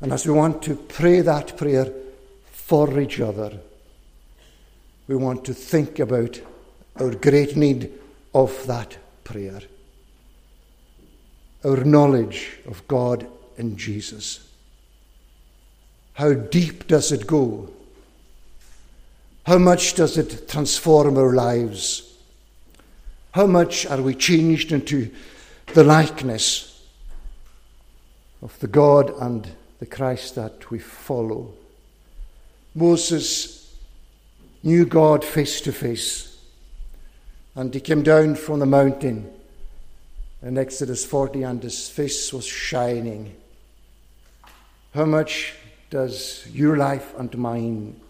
and 0.01 0.13
as 0.13 0.27
we 0.27 0.33
want 0.33 0.63
to 0.63 0.75
pray 0.75 1.21
that 1.21 1.57
prayer 1.57 1.93
for 2.51 2.99
each 2.99 3.21
other, 3.21 3.59
we 5.07 5.17
want 5.17 5.45
to 5.45 5.55
think 5.55 5.99
about 5.99 6.41
our 6.99 7.15
great 7.15 7.57
need 7.57 7.93
of 8.35 8.67
that 8.67 8.97
prayer. 9.25 9.61
Our 11.65 11.85
knowledge 11.85 12.59
of 12.67 12.87
God 12.89 13.27
in 13.57 13.77
Jesus. 13.77 14.49
How 16.15 16.35
deep 16.35 16.87
does 16.87 17.13
it 17.13 17.27
go? 17.27 17.71
How 19.45 19.59
much 19.59 19.95
does 19.95 20.19
it 20.19 20.49
transform 20.49 21.17
our 21.17 21.33
lives? 21.33 22.17
How 23.33 23.47
much 23.47 23.87
are 23.87 24.01
we 24.01 24.15
changed 24.15 24.73
into 24.73 25.11
the 25.75 25.85
likeness 25.85 26.87
of 28.43 28.59
the 28.61 28.67
God 28.67 29.11
and 29.21 29.49
the 29.79 29.87
Christ 29.87 30.35
that 30.35 30.71
we 30.71 30.79
follow? 30.79 31.55
Moses 32.75 33.75
knew 34.63 34.85
God 34.87 35.25
face 35.25 35.61
to 35.63 35.73
face. 35.73 36.32
And 37.55 37.73
he 37.75 37.81
came 37.81 38.03
down 38.03 38.37
from 38.37 38.61
the 38.61 38.67
mountain 38.67 39.31
in 40.43 40.57
Exodus 40.57 41.05
40, 41.05 41.43
and 41.43 41.63
his 41.63 41.89
face 41.89 42.33
was 42.33 42.47
shining. 42.47 43.35
How 44.95 45.05
much 45.05 45.55
does 45.91 46.47
your 46.51 46.77
life 46.77 47.15
and 47.19 47.37
mine 47.37 48.01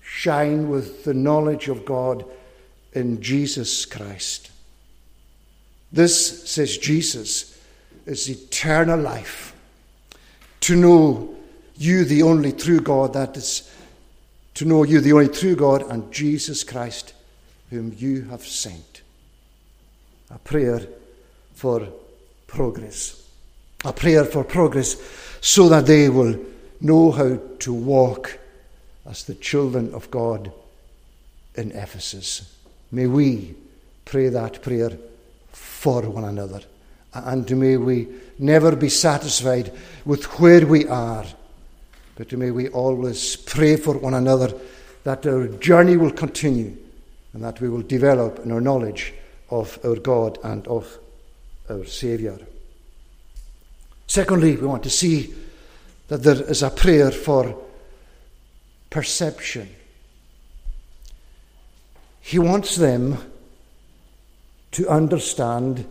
shine 0.00 0.68
with 0.68 1.04
the 1.04 1.14
knowledge 1.14 1.68
of 1.68 1.84
God 1.84 2.24
in 2.92 3.20
Jesus 3.20 3.84
Christ? 3.84 4.50
This, 5.92 6.48
says 6.48 6.78
Jesus, 6.78 7.58
is 8.06 8.28
eternal 8.28 8.98
life. 8.98 9.54
To 10.60 10.76
know 10.76 11.34
you, 11.76 12.04
the 12.04 12.22
only 12.22 12.52
true 12.52 12.80
God, 12.80 13.12
that 13.14 13.36
is, 13.36 13.70
to 14.54 14.64
know 14.64 14.84
you, 14.84 15.00
the 15.00 15.12
only 15.12 15.28
true 15.28 15.56
God, 15.56 15.82
and 15.90 16.12
Jesus 16.12 16.62
Christ 16.62 17.13
whom 17.70 17.94
you 17.96 18.22
have 18.22 18.44
sent. 18.44 19.02
A 20.30 20.38
prayer 20.38 20.80
for 21.54 21.88
progress. 22.46 23.28
A 23.84 23.92
prayer 23.92 24.24
for 24.24 24.44
progress 24.44 24.96
so 25.40 25.68
that 25.68 25.86
they 25.86 26.08
will 26.08 26.38
know 26.80 27.10
how 27.10 27.38
to 27.60 27.72
walk 27.72 28.38
as 29.06 29.24
the 29.24 29.34
children 29.34 29.92
of 29.94 30.10
God 30.10 30.52
in 31.54 31.72
Ephesus. 31.72 32.56
May 32.90 33.06
we 33.06 33.54
pray 34.04 34.28
that 34.28 34.62
prayer 34.62 34.96
for 35.52 36.02
one 36.02 36.24
another. 36.24 36.60
And 37.12 37.48
may 37.58 37.76
we 37.76 38.08
never 38.38 38.74
be 38.74 38.88
satisfied 38.88 39.72
with 40.04 40.24
where 40.40 40.66
we 40.66 40.86
are, 40.86 41.26
but 42.16 42.32
may 42.32 42.50
we 42.50 42.68
always 42.68 43.36
pray 43.36 43.76
for 43.76 43.96
one 43.98 44.14
another 44.14 44.52
that 45.04 45.26
our 45.26 45.46
journey 45.48 45.96
will 45.96 46.10
continue 46.10 46.76
and 47.34 47.42
that 47.42 47.60
we 47.60 47.68
will 47.68 47.82
develop 47.82 48.38
in 48.38 48.52
our 48.52 48.60
knowledge 48.60 49.12
of 49.50 49.78
our 49.84 49.96
God 49.96 50.38
and 50.42 50.66
of 50.68 50.98
our 51.68 51.84
Saviour. 51.84 52.38
Secondly, 54.06 54.56
we 54.56 54.66
want 54.66 54.84
to 54.84 54.90
see 54.90 55.34
that 56.08 56.22
there 56.22 56.40
is 56.42 56.62
a 56.62 56.70
prayer 56.70 57.10
for 57.10 57.60
perception. 58.88 59.68
He 62.20 62.38
wants 62.38 62.76
them 62.76 63.18
to 64.72 64.88
understand 64.88 65.84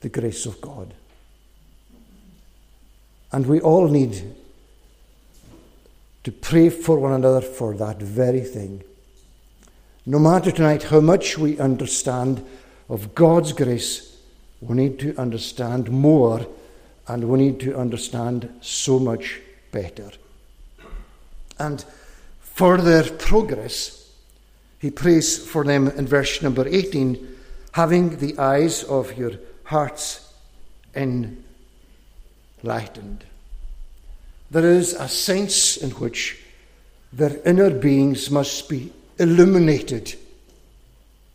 the 0.00 0.08
grace 0.08 0.46
of 0.46 0.60
God. 0.60 0.94
And 3.32 3.46
we 3.46 3.60
all 3.60 3.88
need 3.88 4.34
to 6.22 6.32
pray 6.32 6.70
for 6.70 6.98
one 6.98 7.12
another 7.12 7.40
for 7.40 7.74
that 7.76 7.98
very 7.98 8.40
thing. 8.40 8.82
No 10.06 10.18
matter 10.18 10.50
tonight 10.50 10.82
how 10.82 11.00
much 11.00 11.38
we 11.38 11.58
understand 11.58 12.44
of 12.90 13.14
God's 13.14 13.54
grace, 13.54 14.18
we 14.60 14.76
need 14.76 14.98
to 14.98 15.18
understand 15.18 15.90
more 15.90 16.46
and 17.08 17.24
we 17.24 17.38
need 17.38 17.58
to 17.60 17.78
understand 17.78 18.52
so 18.60 18.98
much 18.98 19.40
better. 19.72 20.10
And 21.58 21.82
for 22.40 22.76
their 22.76 23.04
progress, 23.04 24.10
he 24.78 24.90
prays 24.90 25.38
for 25.38 25.64
them 25.64 25.88
in 25.88 26.06
verse 26.06 26.42
number 26.42 26.68
18 26.68 27.36
having 27.72 28.18
the 28.18 28.38
eyes 28.38 28.84
of 28.84 29.16
your 29.16 29.32
hearts 29.64 30.32
enlightened. 30.94 31.38
there 34.50 34.70
is 34.70 34.92
a 34.92 35.08
sense 35.08 35.78
in 35.78 35.90
which 35.92 36.40
their 37.12 37.40
inner 37.44 37.70
beings 37.70 38.30
must 38.30 38.68
be 38.68 38.92
illuminated 39.18 40.14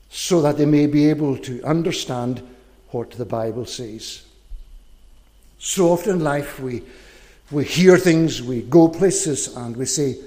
so 0.09 0.41
that 0.41 0.57
they 0.57 0.65
may 0.65 0.88
be 0.88 1.09
able 1.09 1.38
to 1.38 1.63
understand 1.63 2.41
what 2.89 3.12
the 3.12 3.25
Bible 3.25 3.65
says. 3.65 4.24
So 5.59 5.91
often 5.91 6.17
in 6.17 6.24
life 6.24 6.59
we, 6.59 6.81
we 7.51 7.65
hear 7.65 7.98
things, 7.98 8.41
we 8.41 8.62
go 8.63 8.88
places, 8.88 9.55
and 9.55 9.75
we 9.75 9.86
say, 9.86 10.17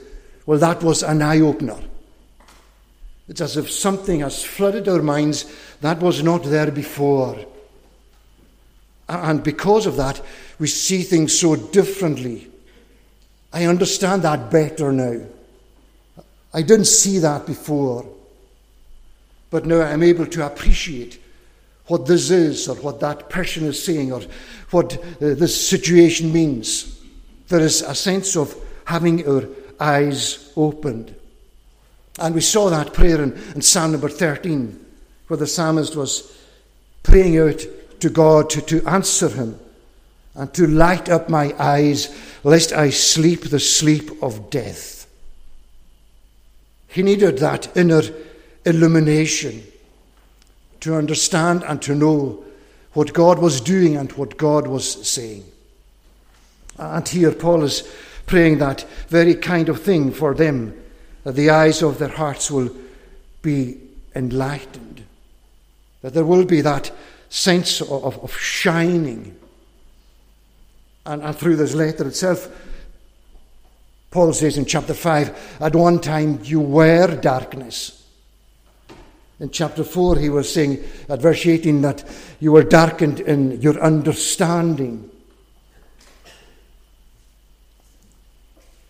Well, 0.47 0.59
that 0.59 0.83
was 0.83 1.03
an 1.03 1.23
eye 1.23 1.41
opener. 1.41 1.79
It's 3.29 3.41
as 3.41 3.57
if 3.57 3.71
something 3.71 4.21
has 4.21 4.45
flooded 4.45 4.89
our 4.89 5.03
minds 5.03 5.51
that 5.81 6.01
was 6.01 6.23
not 6.23 6.45
there 6.45 6.71
before. 6.71 7.39
And 9.09 9.43
because 9.43 9.87
of 9.87 9.97
that, 9.97 10.21
we 10.59 10.69
see 10.69 11.03
things 11.03 11.39
so 11.39 11.57
differently. 11.57 12.49
I 13.53 13.67
understand 13.67 14.23
that 14.23 14.51
better 14.51 14.93
now. 14.93 15.27
I 16.55 16.63
didn't 16.63 16.87
see 16.87 17.19
that 17.19 17.47
before. 17.47 18.07
But 19.51 19.67
now 19.67 19.83
I'm 19.83 20.03
able 20.03 20.27
to 20.27 20.47
appreciate 20.47 21.23
what 21.87 22.07
this 22.07 22.31
is, 22.31 22.69
or 22.69 22.77
what 22.77 23.01
that 23.01 23.29
person 23.29 23.65
is 23.65 23.83
saying, 23.83 24.13
or 24.13 24.23
what 24.71 24.97
uh, 24.97 25.35
this 25.35 25.69
situation 25.69 26.33
means. 26.33 27.01
There 27.49 27.61
is 27.61 27.83
a 27.83 27.95
sense 27.95 28.37
of 28.37 28.55
having 28.85 29.29
our 29.29 29.47
eyes 29.79 30.53
opened. 30.57 31.15
And 32.19 32.35
we 32.35 32.41
saw 32.41 32.71
that 32.71 32.93
prayer 32.93 33.23
in, 33.23 33.33
in 33.55 33.63
Psalm 33.63 33.93
number 33.93 34.09
13, 34.09 34.79
where 35.27 35.37
the 35.37 35.47
psalmist 35.47 35.97
was 35.97 36.39
praying 37.03 37.39
out 37.39 37.61
to 38.01 38.11
God 38.11 38.49
to, 38.51 38.63
to 38.63 38.87
answer 38.87 39.29
him 39.29 39.59
and 40.35 40.53
to 40.55 40.67
light 40.67 41.09
up 41.09 41.29
my 41.29 41.55
eyes, 41.59 42.15
lest 42.43 42.73
I 42.73 42.91
sleep 42.91 43.45
the 43.45 43.61
sleep 43.61 44.23
of 44.23 44.51
death. 44.51 45.02
He 46.93 47.03
needed 47.03 47.39
that 47.39 47.75
inner 47.75 48.03
illumination 48.67 49.63
to 50.81 50.95
understand 50.95 51.65
and 51.65 51.81
to 51.83 51.95
know 51.95 52.45
what 52.93 53.15
God 53.15 53.39
was 53.39 53.63
doing 53.63 53.97
and 53.97 54.13
what 54.13 54.37
God 54.37 54.67
was 54.67 55.09
saying. 55.09 55.45
And 56.77 57.09
here 57.09 57.33
Paul 57.33 57.63
is 57.63 57.91
praying 58.27 58.59
that 58.59 58.83
very 59.09 59.35
kind 59.35 59.71
of 59.71 59.81
thing 59.81 60.13
for 60.13 60.35
them, 60.35 60.79
that 61.25 61.35
the 61.35 61.49
eyes 61.49 61.83
of 61.83 61.99
their 61.99 62.09
hearts 62.09 62.51
will 62.51 62.71
be 63.41 63.79
enlightened, 64.15 65.03
that 66.03 66.13
there 66.13 66.27
will 66.27 66.45
be 66.45 66.61
that 66.61 66.91
sense 67.31 67.81
of, 67.81 67.91
of, 67.91 68.37
shining. 68.37 69.35
And, 71.07 71.23
and 71.23 71.35
through 71.37 71.57
this 71.57 71.75
letter 71.75 72.07
itself, 72.07 72.49
Paul 74.13 74.33
says 74.33 74.57
in 74.57 74.67
chapter 74.67 74.95
5 74.95 75.59
at 75.61 75.75
one 75.75 76.01
time 76.01 76.39
you 76.45 76.61
were 76.61 77.17
darkness 77.17 78.03
in 79.43 79.51
chapter 79.51 79.83
4, 79.83 80.19
he 80.19 80.29
was 80.29 80.55
saying 80.55 80.85
at 81.09 81.21
verse 81.21 81.45
18 81.45 81.83
that 81.83 82.05
you 82.39 82.53
were 82.53 82.63
darkened 82.63 83.19
in 83.19 83.61
your 83.61 83.83
understanding. 83.83 85.11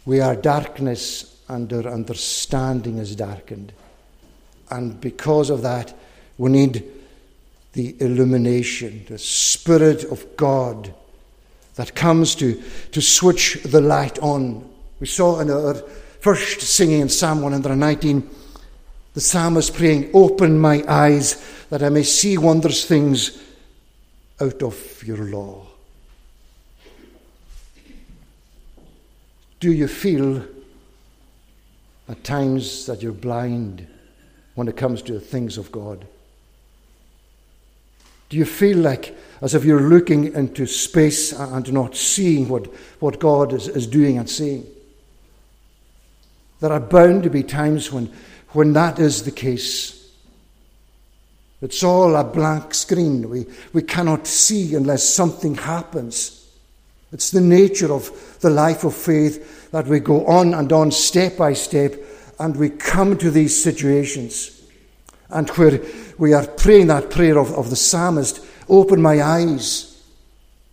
We 0.04 0.20
are 0.20 0.36
darkness, 0.36 1.40
and 1.48 1.72
our 1.72 1.86
understanding 1.86 2.98
is 2.98 3.16
darkened. 3.16 3.72
And 4.70 5.00
because 5.00 5.48
of 5.48 5.62
that, 5.62 5.96
we 6.36 6.50
need 6.50 6.84
the 7.72 7.96
illumination, 8.02 9.06
the 9.08 9.16
Spirit 9.16 10.04
of 10.04 10.36
God 10.36 10.92
that 11.76 11.94
comes 11.94 12.34
to, 12.34 12.62
to 12.90 13.00
switch 13.00 13.62
the 13.64 13.80
light 13.80 14.18
on. 14.18 14.68
We 15.02 15.08
saw 15.08 15.40
in 15.40 15.50
our 15.50 15.74
first 16.20 16.60
singing 16.60 17.00
in 17.00 17.08
Psalm 17.08 17.42
119 17.42 18.30
the 19.14 19.20
psalmist 19.20 19.74
praying, 19.74 20.12
Open 20.14 20.56
my 20.56 20.84
eyes 20.86 21.44
that 21.70 21.82
I 21.82 21.88
may 21.88 22.04
see 22.04 22.38
wondrous 22.38 22.84
things 22.84 23.42
out 24.40 24.62
of 24.62 25.02
your 25.04 25.16
law. 25.16 25.66
Do 29.58 29.72
you 29.72 29.88
feel 29.88 30.46
at 32.08 32.22
times 32.22 32.86
that 32.86 33.02
you're 33.02 33.10
blind 33.10 33.84
when 34.54 34.68
it 34.68 34.76
comes 34.76 35.02
to 35.02 35.14
the 35.14 35.20
things 35.20 35.58
of 35.58 35.72
God? 35.72 36.06
Do 38.28 38.36
you 38.36 38.44
feel 38.44 38.78
like 38.78 39.16
as 39.40 39.56
if 39.56 39.64
you're 39.64 39.88
looking 39.88 40.32
into 40.34 40.64
space 40.64 41.32
and 41.32 41.72
not 41.72 41.96
seeing 41.96 42.48
what, 42.48 42.72
what 43.00 43.18
God 43.18 43.52
is, 43.52 43.66
is 43.66 43.88
doing 43.88 44.16
and 44.16 44.30
saying? 44.30 44.64
There 46.62 46.72
are 46.72 46.78
bound 46.78 47.24
to 47.24 47.30
be 47.30 47.42
times 47.42 47.90
when 47.90 48.08
when 48.52 48.72
that 48.74 49.00
is 49.00 49.24
the 49.24 49.32
case. 49.32 49.98
It's 51.60 51.82
all 51.82 52.14
a 52.14 52.22
blank 52.22 52.72
screen. 52.72 53.28
We, 53.28 53.46
we 53.72 53.82
cannot 53.82 54.28
see 54.28 54.76
unless 54.76 55.02
something 55.02 55.56
happens. 55.56 56.48
It's 57.12 57.32
the 57.32 57.40
nature 57.40 57.92
of 57.92 58.38
the 58.40 58.50
life 58.50 58.84
of 58.84 58.94
faith 58.94 59.70
that 59.72 59.86
we 59.86 59.98
go 59.98 60.24
on 60.26 60.54
and 60.54 60.72
on 60.72 60.92
step 60.92 61.36
by 61.36 61.52
step 61.52 61.94
and 62.38 62.54
we 62.56 62.70
come 62.70 63.18
to 63.18 63.30
these 63.32 63.60
situations. 63.60 64.62
And 65.30 65.48
where 65.50 65.80
we 66.16 66.32
are 66.32 66.46
praying 66.46 66.88
that 66.88 67.10
prayer 67.10 67.38
of, 67.38 67.52
of 67.54 67.70
the 67.70 67.76
psalmist 67.76 68.44
open 68.68 69.02
my 69.02 69.20
eyes. 69.20 70.00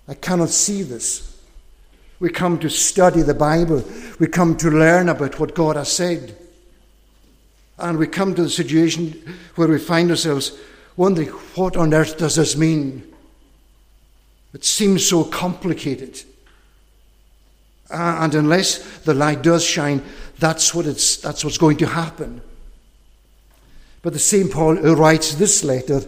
I 0.07 0.13
cannot 0.13 0.49
see 0.49 0.83
this. 0.83 1.28
We 2.19 2.29
come 2.29 2.59
to 2.59 2.69
study 2.69 3.21
the 3.21 3.33
Bible, 3.33 3.83
we 4.19 4.27
come 4.27 4.57
to 4.57 4.69
learn 4.69 5.09
about 5.09 5.39
what 5.39 5.55
God 5.55 5.75
has 5.75 5.91
said. 5.91 6.35
And 7.77 7.97
we 7.97 8.07
come 8.07 8.35
to 8.35 8.43
the 8.43 8.49
situation 8.49 9.23
where 9.55 9.69
we 9.69 9.79
find 9.79 10.09
ourselves 10.09 10.57
wondering, 10.97 11.29
what 11.55 11.77
on 11.77 11.93
earth 11.93 12.17
does 12.17 12.35
this 12.35 12.57
mean? 12.57 13.09
It 14.53 14.65
seems 14.65 15.07
so 15.07 15.23
complicated. 15.23 16.21
And 17.89 18.35
unless 18.35 18.99
the 18.99 19.13
light 19.13 19.41
does 19.41 19.63
shine, 19.63 20.03
that's, 20.39 20.75
what 20.75 20.85
it's, 20.85 21.17
that's 21.17 21.43
what's 21.43 21.57
going 21.57 21.77
to 21.77 21.87
happen. 21.87 22.41
But 24.01 24.13
the 24.13 24.19
same 24.19 24.49
Paul 24.49 24.75
who 24.75 24.95
writes 24.95 25.35
this 25.35 25.63
letter 25.63 26.01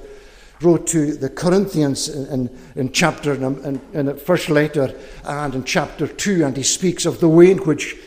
wrote 0.64 0.88
to 0.88 1.16
the 1.16 1.30
Corinthians 1.30 2.10
in, 2.10 2.28
in, 2.28 2.60
in 2.76 2.92
chapter 2.92 3.34
in, 3.34 3.82
in 3.94 4.06
the 4.06 4.16
first 4.16 4.50
letter 4.50 4.98
and 5.24 5.56
in 5.56 5.64
chapter 5.64 6.08
two, 6.08 6.46
and 6.46 6.56
he 6.56 6.64
speaks 6.64 7.06
of 7.06 7.20
the 7.20 7.30
way 7.30 7.52
in 7.52 7.58
which 7.60 7.98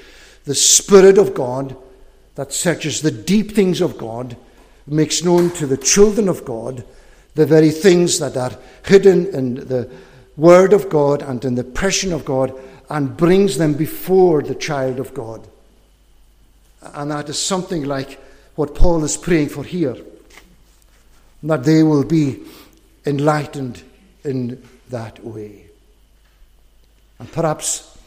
the 0.44 0.54
Spirit 0.54 1.18
of 1.18 1.34
God 1.34 1.76
that 2.34 2.52
searches 2.52 3.00
the 3.00 3.10
deep 3.10 3.52
things 3.52 3.80
of 3.80 3.96
God, 3.96 4.36
makes 4.86 5.24
known 5.24 5.50
to 5.50 5.66
the 5.66 5.76
children 5.76 6.28
of 6.28 6.44
God 6.44 6.84
the 7.34 7.46
very 7.46 7.70
things 7.70 8.18
that 8.18 8.36
are 8.36 8.56
hidden 8.84 9.26
in 9.34 9.54
the 9.54 9.90
Word 10.36 10.72
of 10.72 10.88
God 10.88 11.22
and 11.22 11.44
in 11.44 11.54
the 11.54 11.64
passion 11.64 12.12
of 12.12 12.24
God, 12.24 12.52
and 12.90 13.16
brings 13.16 13.56
them 13.56 13.74
before 13.74 14.42
the 14.42 14.54
child 14.54 15.00
of 15.00 15.14
God. 15.14 15.46
And 16.82 17.10
that 17.10 17.28
is 17.28 17.38
something 17.38 17.84
like 17.84 18.20
what 18.56 18.74
Paul 18.74 19.04
is 19.04 19.16
praying 19.16 19.48
for 19.48 19.64
here 19.64 19.96
that 21.44 21.62
they 21.62 21.82
will 21.82 22.04
be 22.04 22.40
enlightened 23.04 23.82
in 24.24 24.62
that 24.88 25.22
way. 25.22 25.66
And 27.18 27.30
perhaps 27.30 27.98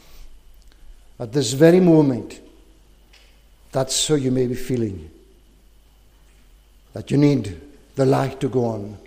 at 1.20 1.32
this 1.32 1.52
very 1.52 1.80
moment, 1.80 2.40
that's 3.70 4.08
how 4.08 4.16
you 4.16 4.32
may 4.32 4.46
be 4.46 4.54
feeling. 4.54 5.10
That 6.92 7.10
you 7.10 7.16
need 7.16 7.60
the 7.94 8.06
light 8.06 8.40
to 8.40 8.48
go 8.48 8.64
on. 8.64 8.98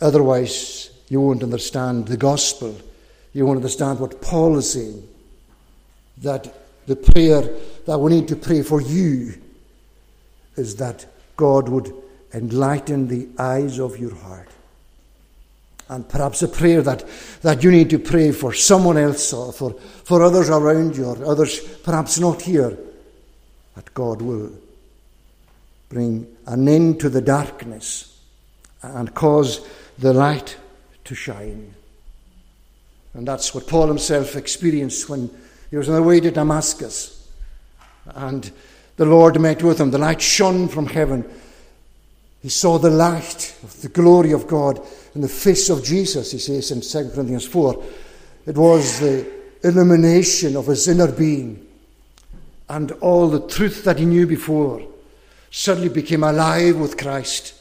Otherwise, 0.00 0.90
you 1.08 1.20
won't 1.20 1.42
understand 1.42 2.06
the 2.06 2.16
gospel. 2.18 2.78
You 3.32 3.46
won't 3.46 3.56
understand 3.56 3.98
what 3.98 4.20
Paul 4.20 4.58
is 4.58 4.72
saying. 4.72 5.08
That 6.18 6.52
the 6.86 6.96
prayer 6.96 7.48
that 7.86 7.98
we 7.98 8.12
need 8.12 8.28
to 8.28 8.36
pray 8.36 8.62
for 8.62 8.82
you 8.82 9.40
is 10.56 10.76
that 10.76 11.06
God 11.36 11.68
would 11.70 12.03
enlighten 12.34 13.08
the 13.08 13.28
eyes 13.38 13.78
of 13.78 13.96
your 13.98 14.14
heart. 14.14 14.48
And 15.88 16.08
perhaps 16.08 16.42
a 16.42 16.48
prayer 16.48 16.82
that, 16.82 17.04
that 17.42 17.62
you 17.62 17.70
need 17.70 17.90
to 17.90 17.98
pray 17.98 18.32
for 18.32 18.52
someone 18.52 18.96
else 18.96 19.32
or 19.32 19.52
for, 19.52 19.72
for 19.72 20.22
others 20.22 20.50
around 20.50 20.96
you 20.96 21.04
or 21.04 21.24
others 21.24 21.60
perhaps 21.78 22.18
not 22.18 22.42
here 22.42 22.76
that 23.74 23.92
God 23.92 24.22
will 24.22 24.50
bring 25.88 26.26
an 26.46 26.66
end 26.68 27.00
to 27.00 27.08
the 27.08 27.20
darkness 27.20 28.18
and 28.82 29.14
cause 29.14 29.66
the 29.98 30.12
light 30.12 30.56
to 31.04 31.14
shine. 31.14 31.74
And 33.12 33.28
that's 33.28 33.54
what 33.54 33.68
Paul 33.68 33.86
himself 33.86 34.36
experienced 34.36 35.08
when 35.08 35.30
he 35.70 35.76
was 35.76 35.88
on 35.88 35.94
the 35.94 36.02
way 36.02 36.20
to 36.20 36.30
Damascus. 36.30 37.28
And 38.06 38.50
the 38.96 39.06
Lord 39.06 39.40
met 39.40 39.62
with 39.62 39.80
him. 39.80 39.90
The 39.90 39.98
light 39.98 40.20
shone 40.20 40.68
from 40.68 40.86
heaven. 40.86 41.24
He 42.44 42.50
saw 42.50 42.76
the 42.76 42.90
light 42.90 43.56
of 43.62 43.80
the 43.80 43.88
glory 43.88 44.32
of 44.32 44.46
God 44.46 44.78
in 45.14 45.22
the 45.22 45.28
face 45.28 45.70
of 45.70 45.82
Jesus, 45.82 46.30
he 46.30 46.38
says 46.38 46.70
in 46.70 46.82
2 46.82 47.12
Corinthians 47.14 47.46
4. 47.46 47.82
It 48.44 48.58
was 48.58 49.00
the 49.00 49.26
illumination 49.62 50.54
of 50.54 50.66
his 50.66 50.86
inner 50.86 51.10
being, 51.10 51.66
and 52.68 52.92
all 53.00 53.30
the 53.30 53.48
truth 53.48 53.84
that 53.84 53.98
he 53.98 54.04
knew 54.04 54.26
before 54.26 54.86
suddenly 55.50 55.88
became 55.88 56.22
alive 56.22 56.76
with 56.76 56.98
Christ. 56.98 57.54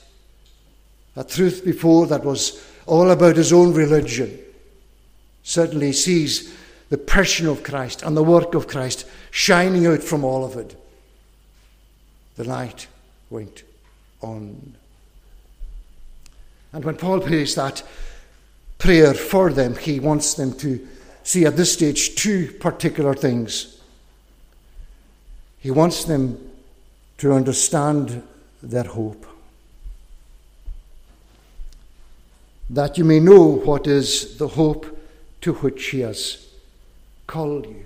A 1.15 1.23
truth 1.23 1.63
before 1.63 2.05
that 2.07 2.25
was 2.25 2.61
all 2.85 3.09
about 3.09 3.37
his 3.37 3.53
own 3.53 3.73
religion 3.73 4.37
suddenly 5.43 5.93
sees 5.93 6.53
the 6.89 6.97
person 6.97 7.47
of 7.47 7.63
Christ 7.63 8.01
and 8.03 8.17
the 8.17 8.21
work 8.21 8.53
of 8.53 8.67
Christ 8.67 9.07
shining 9.31 9.87
out 9.87 10.03
from 10.03 10.25
all 10.25 10.43
of 10.43 10.57
it. 10.57 10.75
The 12.35 12.43
light 12.43 12.87
went 13.29 13.63
on. 14.23 14.75
And 16.71 16.83
when 16.83 16.95
Paul 16.95 17.19
prays 17.19 17.55
that 17.55 17.83
prayer 18.77 19.13
for 19.13 19.51
them, 19.51 19.75
he 19.75 19.99
wants 19.99 20.33
them 20.33 20.53
to 20.59 20.87
see 21.23 21.45
at 21.45 21.55
this 21.55 21.73
stage 21.73 22.15
two 22.15 22.51
particular 22.59 23.13
things. 23.13 23.81
He 25.59 25.71
wants 25.71 26.03
them 26.03 26.51
to 27.19 27.33
understand 27.33 28.23
their 28.61 28.83
hope. 28.83 29.25
That 32.69 32.97
you 32.97 33.05
may 33.05 33.19
know 33.19 33.43
what 33.43 33.87
is 33.87 34.37
the 34.37 34.47
hope 34.47 34.85
to 35.41 35.53
which 35.53 35.85
He 35.87 35.99
has 36.01 36.47
called 37.27 37.65
you. 37.65 37.85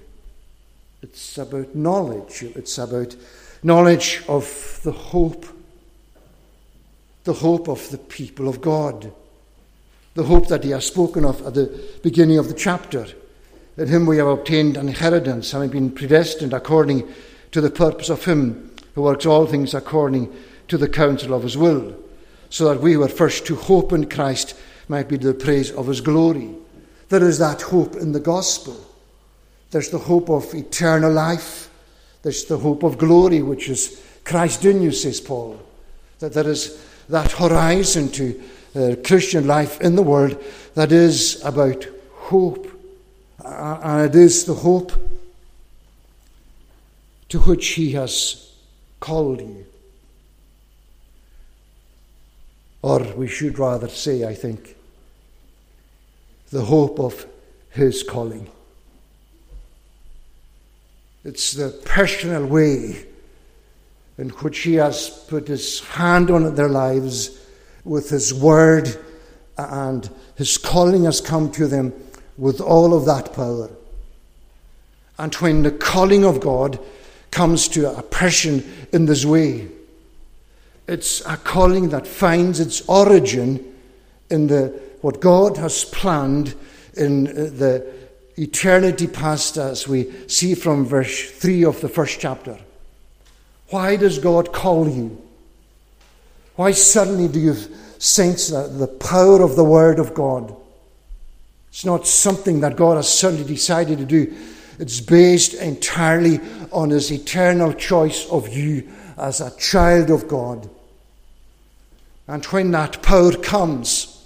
It's 1.01 1.37
about 1.37 1.75
knowledge, 1.75 2.43
it's 2.43 2.77
about 2.77 3.15
knowledge 3.63 4.23
of 4.27 4.79
the 4.83 4.91
hope, 4.91 5.45
the 7.27 7.33
hope 7.33 7.67
of 7.67 7.91
the 7.91 7.97
people 7.97 8.47
of 8.47 8.61
God, 8.61 9.11
the 10.13 10.23
hope 10.23 10.47
that 10.47 10.63
He 10.63 10.69
has 10.69 10.85
spoken 10.85 11.25
of 11.25 11.45
at 11.45 11.55
the 11.55 11.69
beginning 12.01 12.37
of 12.37 12.47
the 12.47 12.53
chapter. 12.53 13.05
In 13.75 13.89
Him 13.89 14.05
we 14.05 14.15
have 14.17 14.27
obtained 14.27 14.77
an 14.77 14.87
inheritance, 14.87 15.51
having 15.51 15.69
been 15.69 15.91
predestined 15.91 16.53
according 16.53 17.05
to 17.51 17.59
the 17.59 17.69
purpose 17.69 18.07
of 18.07 18.23
Him 18.23 18.71
who 18.95 19.01
works 19.01 19.25
all 19.25 19.45
things 19.45 19.73
according 19.73 20.33
to 20.69 20.77
the 20.77 20.87
counsel 20.87 21.33
of 21.33 21.43
His 21.43 21.57
will, 21.57 21.97
so 22.49 22.69
that 22.69 22.81
we 22.81 22.95
were 22.95 23.09
first 23.09 23.45
to 23.47 23.57
hope 23.57 23.91
in 23.91 24.09
Christ 24.09 24.55
might 24.87 25.09
be 25.09 25.17
the 25.17 25.33
praise 25.33 25.69
of 25.71 25.87
His 25.87 25.99
glory. 25.99 26.49
There 27.09 27.27
is 27.27 27.39
that 27.39 27.61
hope 27.61 27.97
in 27.97 28.13
the 28.13 28.21
gospel. 28.21 28.79
There's 29.71 29.89
the 29.89 29.99
hope 29.99 30.29
of 30.29 30.55
eternal 30.55 31.11
life. 31.11 31.69
There's 32.21 32.45
the 32.45 32.57
hope 32.57 32.83
of 32.83 32.97
glory, 32.97 33.41
which 33.41 33.67
is 33.67 34.01
Christ 34.23 34.63
in 34.63 34.81
you, 34.81 34.93
says 34.93 35.19
Paul. 35.19 35.61
That 36.19 36.31
there 36.33 36.47
is 36.47 36.86
that 37.09 37.31
horizon 37.33 38.09
to 38.09 38.41
uh, 38.75 38.95
Christian 39.03 39.47
life 39.47 39.81
in 39.81 39.95
the 39.95 40.03
world 40.03 40.43
that 40.75 40.91
is 40.91 41.43
about 41.43 41.85
hope. 42.13 42.67
Uh, 43.43 43.79
and 43.81 44.09
it 44.09 44.15
is 44.15 44.45
the 44.45 44.53
hope 44.53 44.91
to 47.29 47.39
which 47.39 47.67
He 47.69 47.93
has 47.93 48.51
called 48.99 49.41
you. 49.41 49.65
Or 52.81 52.99
we 53.15 53.27
should 53.27 53.57
rather 53.57 53.89
say, 53.89 54.23
I 54.23 54.33
think, 54.33 54.75
the 56.51 56.63
hope 56.63 56.99
of 56.99 57.25
His 57.71 58.03
calling. 58.03 58.49
It's 61.23 61.53
the 61.53 61.69
personal 61.83 62.45
way 62.45 63.06
in 64.17 64.29
which 64.29 64.59
He 64.59 64.75
has 64.75 65.09
put 65.27 65.47
His 65.47 65.81
hand 65.81 66.31
on 66.31 66.55
their 66.55 66.69
lives 66.69 67.39
with 67.83 68.09
His 68.09 68.33
word, 68.33 68.89
and 69.57 70.09
His 70.35 70.57
calling 70.57 71.05
has 71.05 71.21
come 71.21 71.51
to 71.51 71.67
them 71.67 71.93
with 72.37 72.61
all 72.61 72.93
of 72.93 73.05
that 73.05 73.33
power. 73.33 73.69
And 75.17 75.33
when 75.35 75.63
the 75.63 75.71
calling 75.71 76.23
of 76.23 76.39
God 76.39 76.79
comes 77.31 77.67
to 77.69 77.97
a 77.97 78.03
person 78.03 78.87
in 78.93 79.05
this 79.05 79.25
way, 79.25 79.67
it's 80.87 81.25
a 81.25 81.37
calling 81.37 81.89
that 81.89 82.07
finds 82.07 82.59
its 82.59 82.87
origin 82.87 83.75
in 84.29 84.47
the 84.47 84.79
what 85.01 85.19
God 85.19 85.57
has 85.57 85.85
planned 85.85 86.55
in 86.95 87.27
uh, 87.27 87.31
the 87.53 87.93
eternity 88.37 89.07
past, 89.07 89.57
as 89.57 89.87
we 89.87 90.11
see 90.27 90.55
from 90.55 90.85
verse 90.85 91.29
3 91.31 91.65
of 91.65 91.81
the 91.81 91.89
first 91.89 92.19
chapter. 92.19 92.57
Why 93.69 93.95
does 93.95 94.19
God 94.19 94.53
call 94.53 94.89
you? 94.89 95.21
Why 96.55 96.71
suddenly 96.71 97.27
do 97.27 97.39
you 97.39 97.55
sense 97.99 98.47
the 98.49 98.95
power 98.99 99.41
of 99.41 99.55
the 99.55 99.63
Word 99.63 99.99
of 99.99 100.13
God? 100.13 100.55
It's 101.69 101.85
not 101.85 102.07
something 102.07 102.61
that 102.61 102.75
God 102.75 102.95
has 102.95 103.11
suddenly 103.11 103.45
decided 103.45 103.99
to 103.99 104.05
do. 104.05 104.35
It's 104.79 104.99
based 105.01 105.53
entirely 105.55 106.39
on 106.71 106.89
His 106.89 107.11
eternal 107.11 107.73
choice 107.73 108.27
of 108.29 108.47
you 108.47 108.89
as 109.17 109.41
a 109.41 109.55
child 109.57 110.09
of 110.09 110.27
God. 110.27 110.69
And 112.27 112.43
when 112.45 112.71
that 112.71 113.01
power 113.01 113.33
comes, 113.33 114.25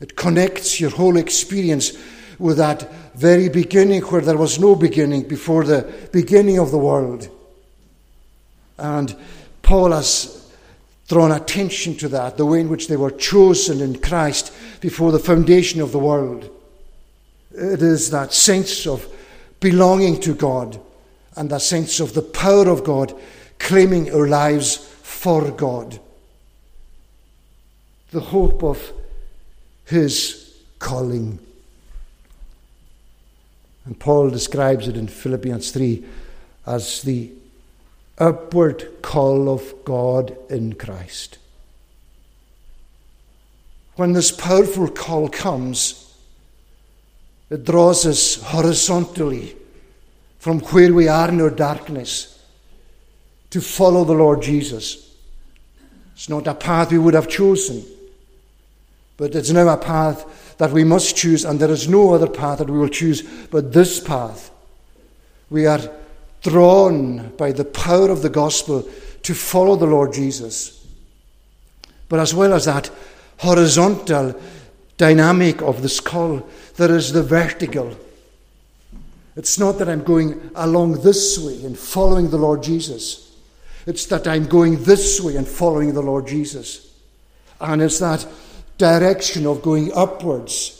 it 0.00 0.16
connects 0.16 0.80
your 0.80 0.90
whole 0.90 1.16
experience 1.16 1.92
with 2.38 2.56
that 2.58 2.90
very 3.14 3.48
beginning 3.48 4.02
where 4.02 4.20
there 4.20 4.36
was 4.36 4.58
no 4.58 4.74
beginning 4.74 5.26
before 5.26 5.64
the 5.64 6.08
beginning 6.12 6.58
of 6.58 6.70
the 6.70 6.78
world. 6.78 7.28
And 8.78 9.14
Paul 9.62 9.92
has 9.92 10.50
drawn 11.08 11.32
attention 11.32 11.96
to 11.96 12.08
that, 12.08 12.36
the 12.36 12.46
way 12.46 12.60
in 12.60 12.68
which 12.68 12.88
they 12.88 12.96
were 12.96 13.10
chosen 13.10 13.80
in 13.80 14.00
Christ 14.00 14.52
before 14.80 15.10
the 15.10 15.18
foundation 15.18 15.80
of 15.80 15.92
the 15.92 15.98
world. 15.98 16.50
It 17.52 17.82
is 17.82 18.10
that 18.10 18.32
sense 18.32 18.86
of 18.86 19.06
belonging 19.60 20.20
to 20.20 20.34
God 20.34 20.80
and 21.36 21.50
that 21.50 21.62
sense 21.62 21.98
of 22.00 22.14
the 22.14 22.22
power 22.22 22.68
of 22.68 22.84
God 22.84 23.14
claiming 23.58 24.12
our 24.14 24.28
lives 24.28 24.76
for 24.76 25.50
God. 25.50 25.98
The 28.10 28.20
hope 28.20 28.62
of 28.62 28.92
his 29.86 30.54
calling. 30.78 31.38
And 33.86 33.98
Paul 33.98 34.30
describes 34.30 34.86
it 34.86 34.96
in 34.96 35.08
Philippians 35.08 35.70
3 35.70 36.04
as 36.66 37.02
the 37.02 37.32
upward 38.18 39.02
call 39.02 39.48
of 39.48 39.74
God 39.84 40.36
in 40.50 40.74
Christ. 40.74 41.38
When 43.96 44.12
this 44.12 44.30
powerful 44.30 44.88
call 44.88 45.28
comes, 45.28 46.14
it 47.50 47.64
draws 47.64 48.06
us 48.06 48.40
horizontally 48.42 49.56
from 50.38 50.60
where 50.60 50.92
we 50.92 51.08
are 51.08 51.28
in 51.28 51.40
our 51.40 51.50
darkness 51.50 52.44
to 53.50 53.60
follow 53.60 54.04
the 54.04 54.14
Lord 54.14 54.42
Jesus. 54.42 55.16
It's 56.14 56.28
not 56.28 56.46
a 56.46 56.54
path 56.54 56.92
we 56.92 56.98
would 56.98 57.14
have 57.14 57.28
chosen. 57.28 57.84
But 59.16 59.34
it's 59.34 59.50
now 59.50 59.68
a 59.68 59.76
path 59.76 60.56
that 60.58 60.70
we 60.70 60.84
must 60.84 61.16
choose, 61.16 61.44
and 61.44 61.58
there 61.58 61.70
is 61.70 61.88
no 61.88 62.14
other 62.14 62.28
path 62.28 62.58
that 62.58 62.70
we 62.70 62.78
will 62.78 62.88
choose 62.88 63.22
but 63.50 63.72
this 63.72 64.00
path. 64.00 64.50
We 65.50 65.66
are 65.66 65.80
drawn 66.42 67.28
by 67.36 67.52
the 67.52 67.64
power 67.64 68.10
of 68.10 68.22
the 68.22 68.28
gospel 68.28 68.88
to 69.22 69.34
follow 69.34 69.76
the 69.76 69.86
Lord 69.86 70.12
Jesus. 70.12 70.86
But 72.08 72.20
as 72.20 72.34
well 72.34 72.54
as 72.54 72.64
that 72.64 72.90
horizontal 73.38 74.40
dynamic 74.96 75.62
of 75.62 75.82
the 75.82 75.88
skull, 75.88 76.46
there 76.76 76.94
is 76.94 77.12
the 77.12 77.22
vertical. 77.22 77.96
It's 79.36 79.58
not 79.58 79.78
that 79.78 79.88
I'm 79.88 80.02
going 80.02 80.50
along 80.54 81.02
this 81.02 81.38
way 81.38 81.64
and 81.64 81.78
following 81.78 82.30
the 82.30 82.38
Lord 82.38 82.62
Jesus. 82.62 83.36
It's 83.86 84.06
that 84.06 84.26
I'm 84.26 84.46
going 84.46 84.82
this 84.82 85.20
way 85.20 85.36
and 85.36 85.46
following 85.46 85.94
the 85.94 86.02
Lord 86.02 86.26
Jesus. 86.26 86.92
And 87.60 87.80
it's 87.80 88.00
that 88.00 88.26
direction 88.78 89.46
of 89.46 89.62
going 89.62 89.92
upwards 89.94 90.74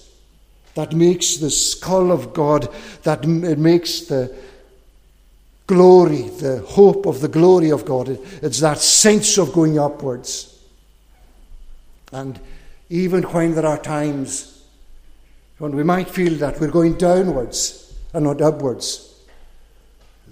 that 0.75 0.93
makes 0.93 1.37
the 1.37 1.51
skull 1.51 2.13
of 2.13 2.33
God, 2.33 2.69
that 3.03 3.25
it 3.25 3.59
makes 3.59 4.03
the 4.03 4.35
glory, 5.69 6.23
the 6.23 6.59
hope 6.67 7.07
of 7.07 7.21
the 7.21 7.29
glory 7.29 7.71
of 7.71 7.85
God. 7.85 8.09
It's 8.43 8.59
that 8.61 8.79
sense 8.79 9.39
of 9.39 9.53
going 9.53 9.79
upwards. 9.79 10.59
And 12.11 12.41
even 12.89 13.23
when 13.23 13.55
there 13.55 13.67
are 13.67 13.79
times 13.79 14.65
when 15.59 15.75
we 15.75 15.83
might 15.83 16.09
feel 16.09 16.35
that 16.37 16.61
we're 16.61 16.71
going 16.71 16.95
downwards 16.95 17.95
and 18.13 18.25
not 18.25 18.41
upwards, 18.41 19.15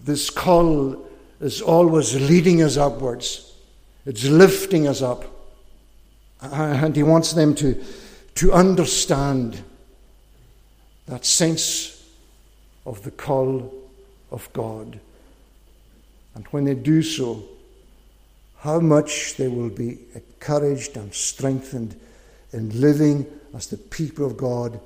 this 0.05 0.31
call 0.31 1.05
is 1.41 1.61
always 1.61 2.15
leading 2.15 2.63
us 2.63 2.77
upwards. 2.77 3.53
It's 4.07 4.25
lifting 4.25 4.87
us 4.89 5.03
up. 5.03 5.25
And 6.41 6.95
he 6.95 7.03
wants 7.03 7.33
them 7.33 7.55
to, 7.57 7.83
to 8.37 8.53
understand 8.53 9.63
that 11.07 11.25
sense 11.25 12.05
of 12.87 13.03
the 13.03 13.11
call 13.11 13.75
of 14.31 14.51
God. 14.53 15.01
And 16.37 16.45
when 16.49 16.65
they 16.65 16.75
do 16.75 17.03
so, 17.03 17.43
how 18.59 18.79
much 18.79 19.37
they 19.37 19.49
will 19.49 19.71
be 19.71 19.99
encouraged 20.15 20.97
and 20.99 21.13
strengthened 21.13 21.99
in 22.53 22.79
living 22.79 23.27
as 23.55 23.69
the 23.69 23.79
people 23.79 24.27
of 24.27 24.37
God 24.37 24.79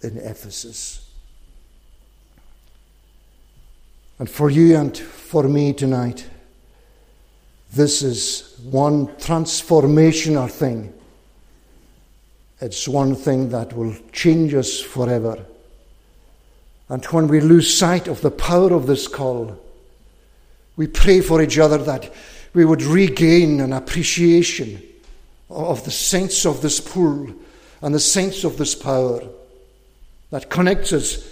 in 0.00 0.16
Ephesus. 0.16 1.10
And 4.18 4.28
for 4.28 4.48
you 4.48 4.76
and 4.76 4.96
for 4.96 5.44
me 5.44 5.74
tonight, 5.74 6.26
this 7.74 8.02
is 8.02 8.58
one 8.62 9.08
transformational 9.18 10.50
thing. 10.50 10.94
It's 12.60 12.88
one 12.88 13.14
thing 13.14 13.50
that 13.50 13.74
will 13.74 13.94
change 14.12 14.54
us 14.54 14.80
forever. 14.80 15.44
And 16.88 17.04
when 17.06 17.28
we 17.28 17.40
lose 17.40 17.76
sight 17.76 18.08
of 18.08 18.22
the 18.22 18.30
power 18.30 18.72
of 18.72 18.86
this 18.86 19.06
call, 19.06 19.58
we 20.76 20.86
pray 20.86 21.20
for 21.20 21.42
each 21.42 21.58
other 21.58 21.78
that 21.78 22.12
we 22.54 22.64
would 22.64 22.82
regain 22.82 23.60
an 23.60 23.72
appreciation 23.72 24.82
of 25.50 25.84
the 25.84 25.90
sense 25.90 26.46
of 26.46 26.62
this 26.62 26.80
pool 26.80 27.32
and 27.80 27.94
the 27.94 28.00
sense 28.00 28.44
of 28.44 28.56
this 28.56 28.74
power 28.74 29.22
that 30.30 30.48
connects 30.48 30.92
us 30.92 31.28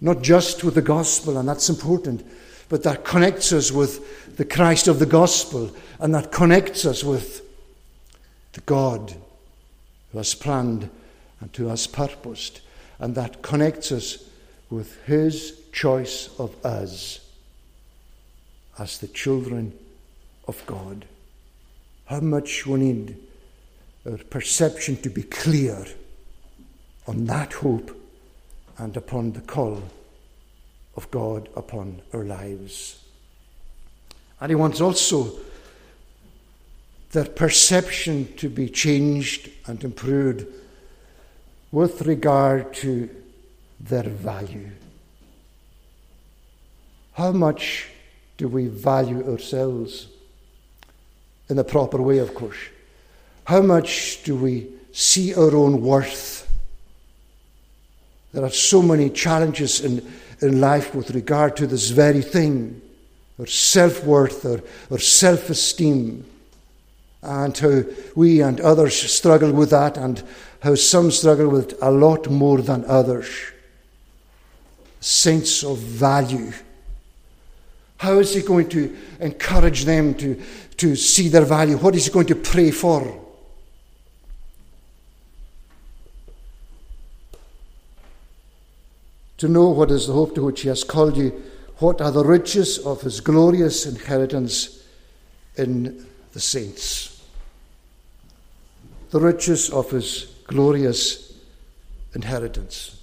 not 0.00 0.22
just 0.22 0.62
with 0.62 0.74
the 0.74 0.82
gospel, 0.82 1.38
and 1.38 1.48
that's 1.48 1.68
important, 1.68 2.24
but 2.68 2.82
that 2.82 3.04
connects 3.04 3.52
us 3.52 3.72
with 3.72 4.36
the 4.36 4.44
Christ 4.44 4.88
of 4.88 4.98
the 4.98 5.06
gospel, 5.06 5.74
and 5.98 6.14
that 6.14 6.32
connects 6.32 6.84
us 6.84 7.02
with 7.02 7.42
the 8.52 8.60
God 8.62 9.14
who 10.12 10.18
has 10.18 10.34
planned 10.34 10.90
and 11.40 11.54
who 11.56 11.68
has 11.68 11.86
purposed, 11.86 12.60
and 12.98 13.14
that 13.14 13.42
connects 13.42 13.90
us 13.90 14.28
with 14.68 15.02
His 15.04 15.58
choice 15.72 16.28
of 16.38 16.64
us 16.64 17.25
as 18.78 18.98
the 18.98 19.08
children 19.08 19.72
of 20.46 20.64
God. 20.66 21.06
How 22.06 22.20
much 22.20 22.66
we 22.66 22.78
need 22.78 23.16
our 24.06 24.18
perception 24.18 24.96
to 24.98 25.10
be 25.10 25.22
clear 25.22 25.84
on 27.06 27.24
that 27.26 27.52
hope 27.54 27.90
and 28.78 28.96
upon 28.96 29.32
the 29.32 29.40
call 29.40 29.82
of 30.96 31.10
God 31.10 31.48
upon 31.56 32.00
our 32.12 32.24
lives. 32.24 32.98
And 34.40 34.50
He 34.50 34.54
wants 34.54 34.80
also 34.80 35.32
their 37.12 37.24
perception 37.24 38.34
to 38.36 38.48
be 38.48 38.68
changed 38.68 39.50
and 39.66 39.82
improved 39.82 40.46
with 41.72 42.02
regard 42.02 42.72
to 42.74 43.08
their 43.80 44.02
value. 44.02 44.70
How 47.12 47.32
much 47.32 47.88
do 48.36 48.48
we 48.48 48.66
value 48.66 49.30
ourselves? 49.30 50.08
In 51.48 51.56
the 51.56 51.64
proper 51.64 52.02
way, 52.02 52.18
of 52.18 52.34
course. 52.34 52.58
How 53.44 53.62
much 53.62 54.24
do 54.24 54.34
we 54.34 54.68
see 54.92 55.34
our 55.34 55.54
own 55.54 55.80
worth? 55.80 56.50
There 58.32 58.44
are 58.44 58.50
so 58.50 58.82
many 58.82 59.10
challenges 59.10 59.80
in, 59.80 60.04
in 60.42 60.60
life 60.60 60.94
with 60.94 61.10
regard 61.10 61.56
to 61.56 61.66
this 61.66 61.90
very 61.90 62.22
thing 62.22 62.82
our 63.38 63.46
self 63.46 64.02
worth, 64.04 64.44
our, 64.46 64.60
our 64.90 64.98
self 64.98 65.50
esteem, 65.50 66.24
and 67.22 67.56
how 67.56 67.82
we 68.14 68.40
and 68.40 68.60
others 68.60 68.94
struggle 69.12 69.52
with 69.52 69.70
that, 69.70 69.96
and 69.96 70.22
how 70.60 70.74
some 70.74 71.10
struggle 71.10 71.48
with 71.48 71.72
it 71.72 71.78
a 71.82 71.90
lot 71.90 72.30
more 72.30 72.62
than 72.62 72.84
others. 72.86 73.28
Sense 75.00 75.62
of 75.62 75.78
value. 75.78 76.52
How 77.98 78.18
is 78.18 78.34
he 78.34 78.42
going 78.42 78.68
to 78.70 78.94
encourage 79.20 79.84
them 79.84 80.14
to, 80.14 80.40
to 80.76 80.96
see 80.96 81.28
their 81.28 81.44
value? 81.44 81.76
What 81.76 81.94
is 81.94 82.06
he 82.06 82.12
going 82.12 82.26
to 82.26 82.34
pray 82.34 82.70
for? 82.70 83.22
To 89.38 89.48
know 89.48 89.68
what 89.68 89.90
is 89.90 90.06
the 90.06 90.12
hope 90.12 90.34
to 90.34 90.44
which 90.44 90.62
he 90.62 90.68
has 90.68 90.82
called 90.82 91.16
you, 91.16 91.42
what 91.78 92.00
are 92.00 92.10
the 92.10 92.24
riches 92.24 92.78
of 92.78 93.02
his 93.02 93.20
glorious 93.20 93.84
inheritance 93.84 94.82
in 95.56 96.06
the 96.32 96.40
saints. 96.40 97.22
The 99.10 99.20
riches 99.20 99.70
of 99.70 99.90
his 99.90 100.32
glorious 100.46 101.34
inheritance. 102.14 103.00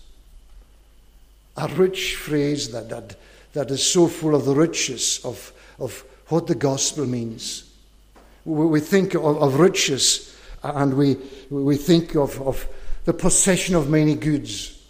A 1.57 1.67
rich 1.67 2.15
phrase 2.15 2.71
that, 2.71 2.89
that, 2.89 3.15
that 3.53 3.69
is 3.71 3.85
so 3.85 4.07
full 4.07 4.35
of 4.35 4.45
the 4.45 4.53
riches 4.53 5.21
of, 5.23 5.53
of 5.79 6.03
what 6.27 6.47
the 6.47 6.55
gospel 6.55 7.05
means. 7.05 7.69
We, 8.45 8.79
think 8.81 9.13
of, 9.13 9.23
of, 9.23 9.59
riches 9.59 10.35
and 10.63 10.95
we, 10.95 11.17
we 11.49 11.77
think 11.77 12.15
of, 12.15 12.41
of 12.41 12.67
the 13.05 13.13
possession 13.13 13.75
of 13.75 13.89
many 13.89 14.15
goods. 14.15 14.81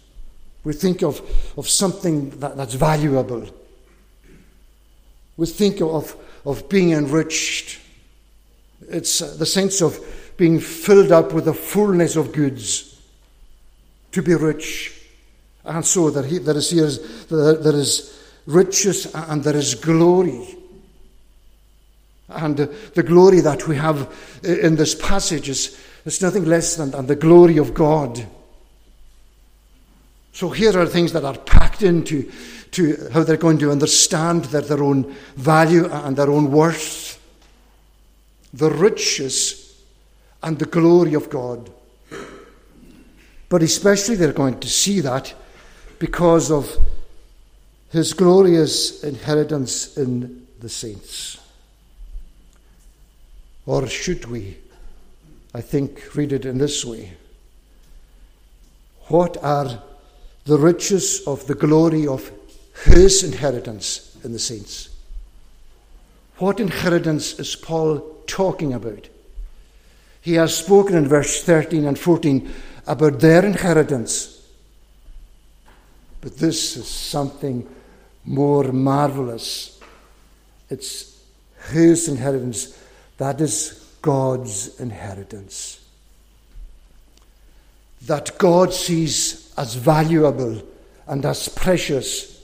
We 0.64 0.72
think 0.72 1.02
of, 1.02 1.20
of 1.56 1.68
something 1.68 2.30
that, 2.40 2.56
that's 2.56 2.74
valuable. 2.74 3.46
We 5.36 5.46
think 5.46 5.80
of, 5.80 6.16
of 6.44 6.68
being 6.68 6.92
enriched. 6.92 7.78
It's 8.88 9.22
uh, 9.22 9.36
the 9.38 9.46
sense 9.46 9.82
of 9.82 10.00
being 10.36 10.58
filled 10.58 11.12
up 11.12 11.32
with 11.32 11.44
the 11.44 11.54
fullness 11.54 12.16
of 12.16 12.32
goods, 12.32 13.00
to 14.12 14.22
be 14.22 14.34
rich. 14.34 15.00
And 15.64 15.84
so 15.84 16.10
that 16.10 16.24
he, 16.24 16.38
there, 16.38 16.56
is, 16.56 16.70
here, 16.70 16.90
there 17.28 17.76
is 17.76 18.23
riches 18.46 19.12
and 19.14 19.42
there 19.42 19.56
is 19.56 19.74
glory. 19.74 20.56
And 22.28 22.56
the 22.56 23.02
glory 23.02 23.40
that 23.40 23.68
we 23.68 23.76
have 23.76 24.12
in 24.42 24.76
this 24.76 24.94
passage 24.94 25.48
is, 25.48 25.78
is 26.04 26.22
nothing 26.22 26.44
less 26.44 26.76
than, 26.76 26.90
than 26.90 27.06
the 27.06 27.16
glory 27.16 27.58
of 27.58 27.74
God. 27.74 28.26
So 30.32 30.50
here 30.50 30.76
are 30.78 30.86
things 30.86 31.12
that 31.12 31.24
are 31.24 31.38
packed 31.38 31.82
into 31.82 32.30
to 32.72 33.08
how 33.12 33.22
they're 33.22 33.36
going 33.36 33.58
to 33.58 33.70
understand 33.70 34.46
their, 34.46 34.62
their 34.62 34.82
own 34.82 35.14
value 35.36 35.88
and 35.88 36.16
their 36.16 36.30
own 36.30 36.50
worth. 36.50 37.20
The 38.52 38.70
riches 38.70 39.80
and 40.42 40.58
the 40.58 40.66
glory 40.66 41.14
of 41.14 41.30
God. 41.30 41.70
But 43.48 43.62
especially 43.62 44.16
they're 44.16 44.32
going 44.32 44.58
to 44.60 44.68
see 44.68 45.00
that 45.00 45.32
because 46.00 46.50
of 46.50 46.76
his 47.94 48.12
glorious 48.12 49.04
inheritance 49.04 49.96
in 49.96 50.48
the 50.58 50.68
saints. 50.68 51.38
Or 53.66 53.86
should 53.86 54.24
we, 54.24 54.56
I 55.54 55.60
think, 55.60 56.12
read 56.16 56.32
it 56.32 56.44
in 56.44 56.58
this 56.58 56.84
way? 56.84 57.12
What 59.06 59.36
are 59.44 59.80
the 60.44 60.58
riches 60.58 61.22
of 61.24 61.46
the 61.46 61.54
glory 61.54 62.04
of 62.04 62.32
his 62.84 63.22
inheritance 63.22 64.18
in 64.24 64.32
the 64.32 64.40
saints? 64.40 64.88
What 66.38 66.58
inheritance 66.58 67.38
is 67.38 67.54
Paul 67.54 68.00
talking 68.26 68.72
about? 68.72 69.08
He 70.20 70.34
has 70.34 70.58
spoken 70.58 70.96
in 70.96 71.06
verse 71.06 71.44
13 71.44 71.86
and 71.86 71.96
14 71.96 72.52
about 72.88 73.20
their 73.20 73.46
inheritance. 73.46 74.44
But 76.20 76.38
this 76.38 76.76
is 76.76 76.88
something 76.88 77.68
more 78.24 78.72
marvelous. 78.72 79.80
It's 80.70 81.20
his 81.70 82.08
inheritance. 82.08 82.78
That 83.18 83.40
is 83.40 83.84
God's 84.02 84.78
inheritance. 84.80 85.80
That 88.06 88.36
God 88.38 88.72
sees 88.72 89.52
as 89.56 89.74
valuable 89.74 90.62
and 91.06 91.24
as 91.24 91.48
precious 91.48 92.42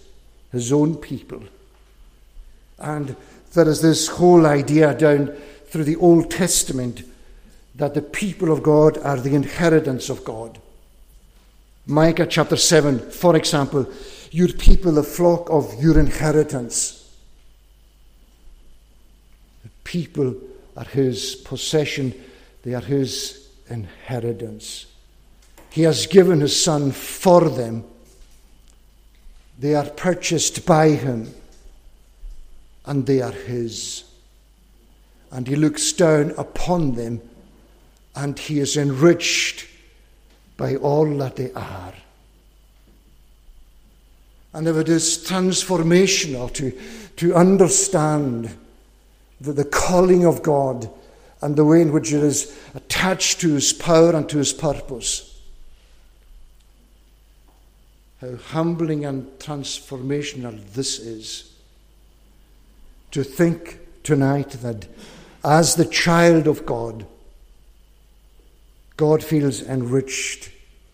his 0.52 0.72
own 0.72 0.96
people. 0.96 1.42
And 2.78 3.16
there 3.52 3.68
is 3.68 3.82
this 3.82 4.08
whole 4.08 4.46
idea 4.46 4.94
down 4.94 5.34
through 5.66 5.84
the 5.84 5.96
Old 5.96 6.30
Testament 6.30 7.02
that 7.74 7.94
the 7.94 8.02
people 8.02 8.52
of 8.52 8.62
God 8.62 8.98
are 8.98 9.16
the 9.16 9.34
inheritance 9.34 10.08
of 10.08 10.24
God. 10.24 10.58
Micah 11.86 12.26
chapter 12.26 12.56
7, 12.56 13.10
for 13.10 13.36
example, 13.36 13.86
your 14.30 14.52
people, 14.52 14.92
the 14.92 15.02
flock 15.02 15.50
of 15.50 15.82
your 15.82 15.98
inheritance. 15.98 16.96
The 19.62 19.70
people 19.84 20.34
are 20.76 20.84
his 20.84 21.34
possession, 21.34 22.14
they 22.62 22.74
are 22.74 22.80
his 22.80 23.48
inheritance. 23.68 24.86
He 25.70 25.82
has 25.82 26.06
given 26.06 26.40
his 26.40 26.60
son 26.60 26.92
for 26.92 27.48
them. 27.48 27.84
They 29.58 29.74
are 29.74 29.88
purchased 29.88 30.64
by 30.64 30.90
him, 30.90 31.32
and 32.86 33.06
they 33.06 33.20
are 33.20 33.32
his. 33.32 34.04
And 35.30 35.46
he 35.46 35.54
looks 35.54 35.92
down 35.92 36.32
upon 36.38 36.94
them, 36.94 37.20
and 38.16 38.38
he 38.38 38.58
is 38.58 38.76
enriched 38.76 39.66
by 40.56 40.76
all 40.76 41.16
that 41.18 41.36
they 41.36 41.52
are. 41.52 41.94
And 44.52 44.66
if 44.66 44.76
it 44.76 44.88
is 44.88 45.24
transformational 45.26 46.52
to, 46.54 46.78
to 47.16 47.34
understand 47.34 48.56
the, 49.40 49.52
the 49.52 49.64
calling 49.64 50.24
of 50.24 50.42
God 50.42 50.90
and 51.40 51.56
the 51.56 51.64
way 51.64 51.80
in 51.80 51.92
which 51.92 52.12
it 52.12 52.22
is 52.22 52.58
attached 52.74 53.40
to 53.40 53.54
His 53.54 53.72
power 53.72 54.14
and 54.14 54.28
to 54.28 54.38
His 54.38 54.52
purpose, 54.52 55.40
how 58.20 58.36
humbling 58.36 59.04
and 59.04 59.26
transformational 59.38 60.60
this 60.72 60.98
is. 60.98 61.50
to 63.10 63.24
think 63.24 63.78
tonight 64.02 64.50
that 64.62 64.86
as 65.42 65.74
the 65.74 65.84
child 65.84 66.46
of 66.46 66.66
God, 66.66 67.06
God 68.96 69.24
feels 69.24 69.62
enriched 69.62 70.50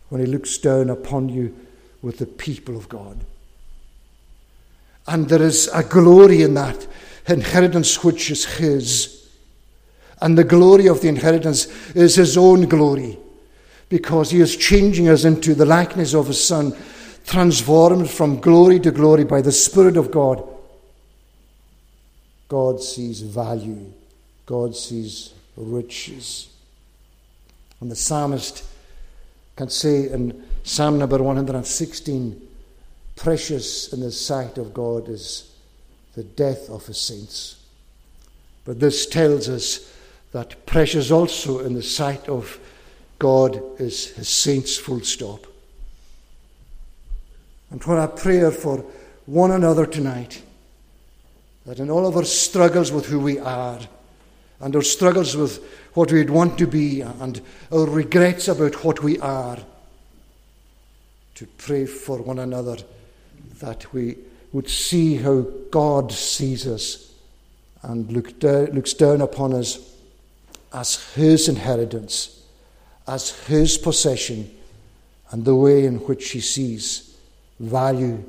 when 0.09 0.21
He 0.21 0.27
looks 0.27 0.57
down 0.59 0.89
upon 0.89 1.29
you 1.29 1.57
with 2.03 2.19
the 2.19 2.27
people 2.27 2.77
of 2.77 2.89
God. 2.89 3.25
And 5.07 5.29
there 5.29 5.43
is 5.43 5.69
a 5.73 5.83
glory 5.83 6.43
in 6.43 6.55
that 6.55 6.87
inheritance 7.29 8.03
which 8.03 8.31
is 8.31 8.45
His. 8.45 9.29
And 10.21 10.37
the 10.37 10.45
glory 10.45 10.89
of 10.89 11.01
the 11.01 11.09
inheritance 11.09 11.67
is 11.95 12.17
His 12.17 12.37
own 12.37 12.63
glory 12.63 13.19
because 13.89 14.31
He 14.31 14.41
is 14.41 14.57
changing 14.57 15.09
us 15.09 15.25
into 15.25 15.55
the 15.55 15.67
likeness 15.67 16.15
of 16.15 16.29
His 16.29 16.45
Son, 16.45 16.75
transformed 17.27 18.11
from 18.11 18.41
glory 18.41 18.81
to 18.81 18.91
glory 18.91 19.25
by 19.25 19.41
the 19.41 19.53
Spirit 19.53 19.97
of 19.97 20.11
God. 20.11 20.43
God 22.49 22.81
sees 22.81 23.21
value, 23.21 23.93
God 24.45 24.75
sees 24.75 25.33
riches. 25.57 26.49
And 27.81 27.91
the 27.91 27.97
psalmist 27.97 28.65
can 29.57 29.69
say 29.69 30.09
in 30.11 30.45
Psalm 30.63 30.99
number 30.99 31.23
116 31.23 32.46
Precious 33.17 33.93
in 33.93 34.01
the 34.01 34.13
sight 34.13 34.59
of 34.59 34.73
God 34.73 35.09
is 35.09 35.51
the 36.15 36.23
death 36.23 36.71
of 36.71 36.87
his 36.87 37.01
saints. 37.01 37.57
But 38.65 38.79
this 38.79 39.07
tells 39.07 39.49
us 39.49 39.93
that 40.33 40.67
precious 40.67 41.11
also 41.11 41.61
in 41.61 41.75
the 41.75 41.83
sight 41.83 42.29
of 42.29 42.59
God 43.19 43.61
is 43.81 44.15
his 44.15 44.29
saints, 44.29 44.77
full 44.77 45.01
stop. 45.01 45.47
And 47.71 47.83
what 47.85 47.99
I 47.99 48.07
prayer 48.07 48.51
for 48.51 48.85
one 49.25 49.51
another 49.51 49.87
tonight, 49.87 50.43
that 51.65 51.79
in 51.79 51.91
all 51.91 52.07
of 52.07 52.17
our 52.17 52.25
struggles 52.25 52.93
with 52.93 53.07
who 53.07 53.19
we 53.19 53.39
are, 53.39 53.81
and 54.61 54.75
our 54.77 54.83
struggles 54.83 55.37
with 55.37 55.65
what 55.95 56.13
we'd 56.13 56.31
want 56.31 56.59
to 56.59 56.67
be, 56.67 57.01
and 57.01 57.41
our 57.73 57.87
regrets 57.87 58.49
about 58.49 58.85
what 58.85 59.03
we 59.03 59.19
are, 59.21 59.59
to 61.35 61.47
pray 61.59 61.87
for 61.87 62.19
one 62.19 62.39
another 62.39 62.77
that 63.61 63.93
we 63.93 64.17
would 64.53 64.69
see 64.69 65.17
how 65.17 65.47
God 65.71 66.13
sees 66.13 66.67
us 66.67 67.13
and 67.83 68.11
look 68.11 68.39
down, 68.39 68.67
looks 68.67 68.95
down 68.95 69.21
upon 69.21 69.53
us 69.53 69.95
as 70.73 71.13
His 71.15 71.49
inheritance, 71.49 72.43
as 73.07 73.31
His 73.47 73.79
possession, 73.79 74.51
and 75.31 75.45
the 75.45 75.55
way 75.55 75.85
in 75.85 75.97
which 75.99 76.31
He 76.31 76.41
sees 76.41 77.17
value 77.61 78.23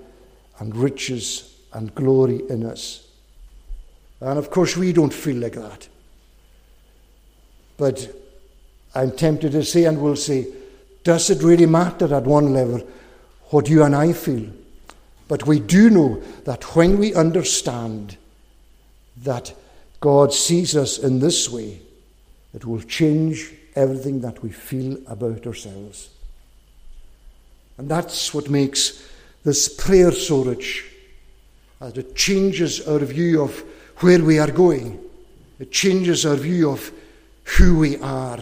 and 0.59 0.75
riches 0.75 1.55
and 1.73 1.93
glory 1.95 2.41
in 2.49 2.65
us. 2.65 3.07
And 4.19 4.39
of 4.39 4.49
course, 4.49 4.75
we 4.75 4.93
don't 4.93 5.13
feel 5.13 5.37
like 5.37 5.53
that. 5.53 5.87
But 7.77 8.11
I'm 8.95 9.11
tempted 9.11 9.51
to 9.51 9.63
say, 9.63 9.85
and 9.85 10.01
will 10.01 10.15
say, 10.15 10.47
does 11.03 11.29
it 11.29 11.43
really 11.43 11.67
matter 11.67 12.13
at 12.13 12.23
one 12.23 12.53
level 12.53 12.85
what 13.49 13.69
you 13.69 13.83
and 13.83 13.95
I 13.95 14.13
feel? 14.13 14.49
But 15.27 15.45
we 15.45 15.59
do 15.59 15.89
know 15.89 16.21
that 16.45 16.75
when 16.75 16.97
we 16.97 17.13
understand 17.13 18.17
that 19.23 19.53
God 19.99 20.33
sees 20.33 20.75
us 20.75 20.97
in 20.99 21.19
this 21.19 21.49
way, 21.49 21.81
it 22.53 22.65
will 22.65 22.81
change 22.81 23.53
everything 23.75 24.21
that 24.21 24.41
we 24.41 24.49
feel 24.49 24.97
about 25.07 25.45
ourselves. 25.45 26.09
And 27.77 27.89
that's 27.89 28.33
what 28.33 28.49
makes 28.49 29.07
this 29.43 29.69
prayer 29.69 30.11
so 30.11 30.43
rich, 30.43 30.85
as 31.81 31.97
it 31.97 32.15
changes 32.15 32.87
our 32.87 32.99
view 32.99 33.43
of 33.43 33.63
where 33.97 34.23
we 34.23 34.39
are 34.39 34.51
going. 34.51 34.99
It 35.59 35.71
changes 35.71 36.25
our 36.25 36.35
view 36.35 36.71
of 36.71 36.91
who 37.43 37.77
we 37.77 37.97
are, 37.97 38.39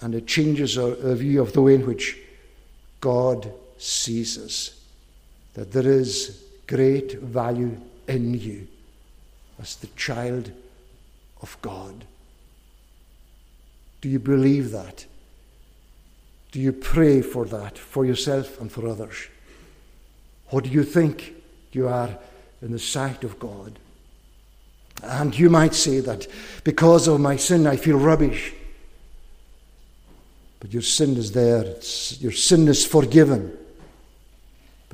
and 0.00 0.14
it 0.14 0.26
changes 0.26 0.78
our, 0.78 0.96
our 1.06 1.14
view 1.14 1.42
of 1.42 1.52
the 1.52 1.62
way 1.62 1.74
in 1.74 1.86
which 1.86 2.18
God 3.00 3.50
sees 3.78 4.38
us 4.38 4.83
that 5.54 5.72
there 5.72 5.86
is 5.86 6.42
great 6.66 7.18
value 7.20 7.76
in 8.08 8.38
you 8.38 8.66
as 9.60 9.76
the 9.76 9.86
child 9.88 10.50
of 11.40 11.56
God. 11.62 12.04
Do 14.00 14.08
you 14.08 14.18
believe 14.18 14.72
that? 14.72 15.06
Do 16.52 16.60
you 16.60 16.72
pray 16.72 17.22
for 17.22 17.46
that, 17.46 17.78
for 17.78 18.04
yourself 18.04 18.60
and 18.60 18.70
for 18.70 18.86
others? 18.86 19.28
What 20.50 20.64
do 20.64 20.70
you 20.70 20.84
think 20.84 21.34
you 21.72 21.88
are 21.88 22.10
in 22.60 22.72
the 22.72 22.78
sight 22.78 23.24
of 23.24 23.38
God? 23.38 23.78
And 25.02 25.36
you 25.36 25.50
might 25.50 25.74
say 25.74 26.00
that 26.00 26.26
because 26.62 27.08
of 27.08 27.20
my 27.20 27.36
sin 27.36 27.66
I 27.66 27.76
feel 27.76 27.98
rubbish. 27.98 28.54
But 30.60 30.72
your 30.72 30.82
sin 30.82 31.16
is 31.16 31.32
there, 31.32 31.62
it's, 31.62 32.20
your 32.20 32.32
sin 32.32 32.68
is 32.68 32.86
forgiven 32.86 33.56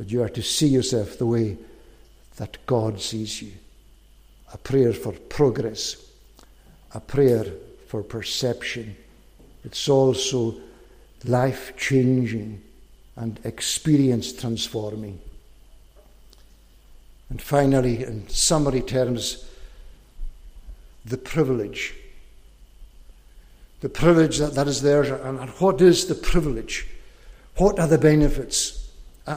but 0.00 0.10
you 0.10 0.22
are 0.22 0.30
to 0.30 0.42
see 0.42 0.66
yourself 0.66 1.18
the 1.18 1.26
way 1.26 1.58
that 2.36 2.56
God 2.64 3.02
sees 3.02 3.42
you. 3.42 3.52
A 4.54 4.56
prayer 4.56 4.94
for 4.94 5.12
progress, 5.12 5.94
a 6.94 7.00
prayer 7.00 7.44
for 7.86 8.02
perception. 8.02 8.96
It's 9.62 9.90
also 9.90 10.54
life 11.26 11.76
changing 11.76 12.62
and 13.14 13.38
experience 13.44 14.32
transforming. 14.32 15.20
And 17.28 17.42
finally, 17.42 18.02
in 18.02 18.26
summary 18.30 18.80
terms, 18.80 19.46
the 21.04 21.18
privilege. 21.18 21.94
The 23.82 23.90
privilege 23.90 24.38
that, 24.38 24.54
that 24.54 24.66
is 24.66 24.80
there, 24.80 25.02
and, 25.02 25.38
and 25.38 25.50
what 25.58 25.82
is 25.82 26.06
the 26.06 26.14
privilege? 26.14 26.88
What 27.56 27.78
are 27.78 27.86
the 27.86 27.98
benefits? 27.98 28.79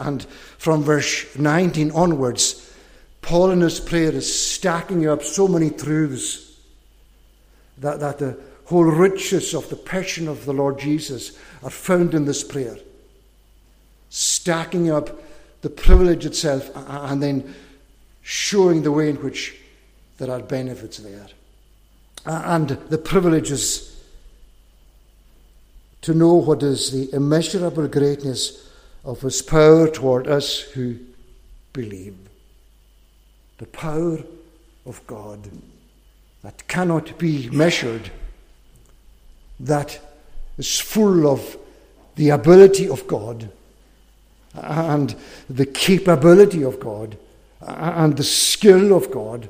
And 0.02 0.24
from 0.58 0.84
verse 0.84 1.36
19 1.38 1.92
onwards, 1.92 2.74
Paul 3.22 3.52
in 3.52 3.62
his 3.62 3.80
prayer 3.80 4.12
is 4.12 4.52
stacking 4.52 5.08
up 5.08 5.24
so 5.24 5.48
many 5.48 5.70
truths 5.70 6.58
that, 7.78 8.00
that 8.00 8.20
the 8.20 8.38
whole 8.66 8.84
riches 8.84 9.54
of 9.54 9.70
the 9.70 9.76
passion 9.76 10.28
of 10.28 10.46
the 10.46 10.54
Lord 10.54 10.80
Jesus 10.80 11.38
are 11.64 11.70
found 11.70 12.14
in 12.14 12.26
this 12.26 12.44
prayer. 12.44 12.78
Stacking 14.10 14.92
up 14.92 15.10
the 15.62 15.70
privilege 15.70 16.26
itself 16.26 16.70
and 16.76 17.24
then 17.24 17.56
showing 18.22 18.84
the 18.84 18.92
way 18.92 19.10
in 19.10 19.16
which 19.18 19.58
there 20.18 20.32
are 20.32 20.42
benefits 20.42 20.98
there. 20.98 21.28
And 22.26 22.70
the 22.70 22.98
privilege 22.98 23.52
is 23.52 24.02
to 26.02 26.14
know 26.14 26.34
what 26.34 26.62
is 26.64 26.92
the 26.92 27.14
immeasurable 27.16 27.88
greatness 27.88 28.70
of 29.04 29.22
his 29.22 29.42
power 29.42 29.88
toward 29.88 30.28
us 30.28 30.60
who 30.60 30.98
believe. 31.74 32.16
The 33.58 33.66
power 33.68 34.20
of 34.86 35.06
God 35.08 35.50
that 36.44 36.68
cannot 36.68 37.18
be 37.18 37.50
measured, 37.50 38.12
that 39.60 40.00
is 40.58 40.80
full 40.80 41.28
of 41.28 41.58
the 42.16 42.30
ability 42.30 42.88
of 42.88 43.08
God 43.08 43.50
and 44.54 45.16
the 45.50 45.66
capability 45.66 46.64
of 46.64 46.80
God 46.80 47.18
and 47.62 48.16
the 48.16 48.24
skill 48.24 48.96
of 48.96 49.10
God, 49.10 49.50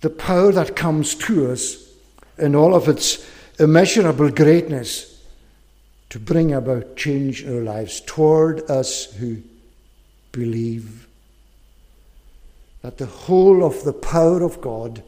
the 0.00 0.10
power 0.10 0.52
that 0.52 0.76
comes 0.76 1.14
to 1.14 1.50
us 1.50 1.88
in 2.38 2.54
all 2.54 2.74
of 2.74 2.88
its 2.88 3.26
immeasurable 3.58 4.30
greatness 4.30 5.11
to 6.12 6.20
bring 6.20 6.52
about 6.52 6.94
change 6.94 7.42
in 7.42 7.56
our 7.56 7.62
lives 7.62 8.02
toward 8.02 8.70
us 8.70 9.06
who 9.14 9.38
believe. 10.30 11.06
That 12.82 12.98
the 12.98 13.06
whole 13.06 13.64
of 13.64 13.82
the 13.84 13.94
power 13.94 14.42
of 14.42 14.60
God 14.60 15.02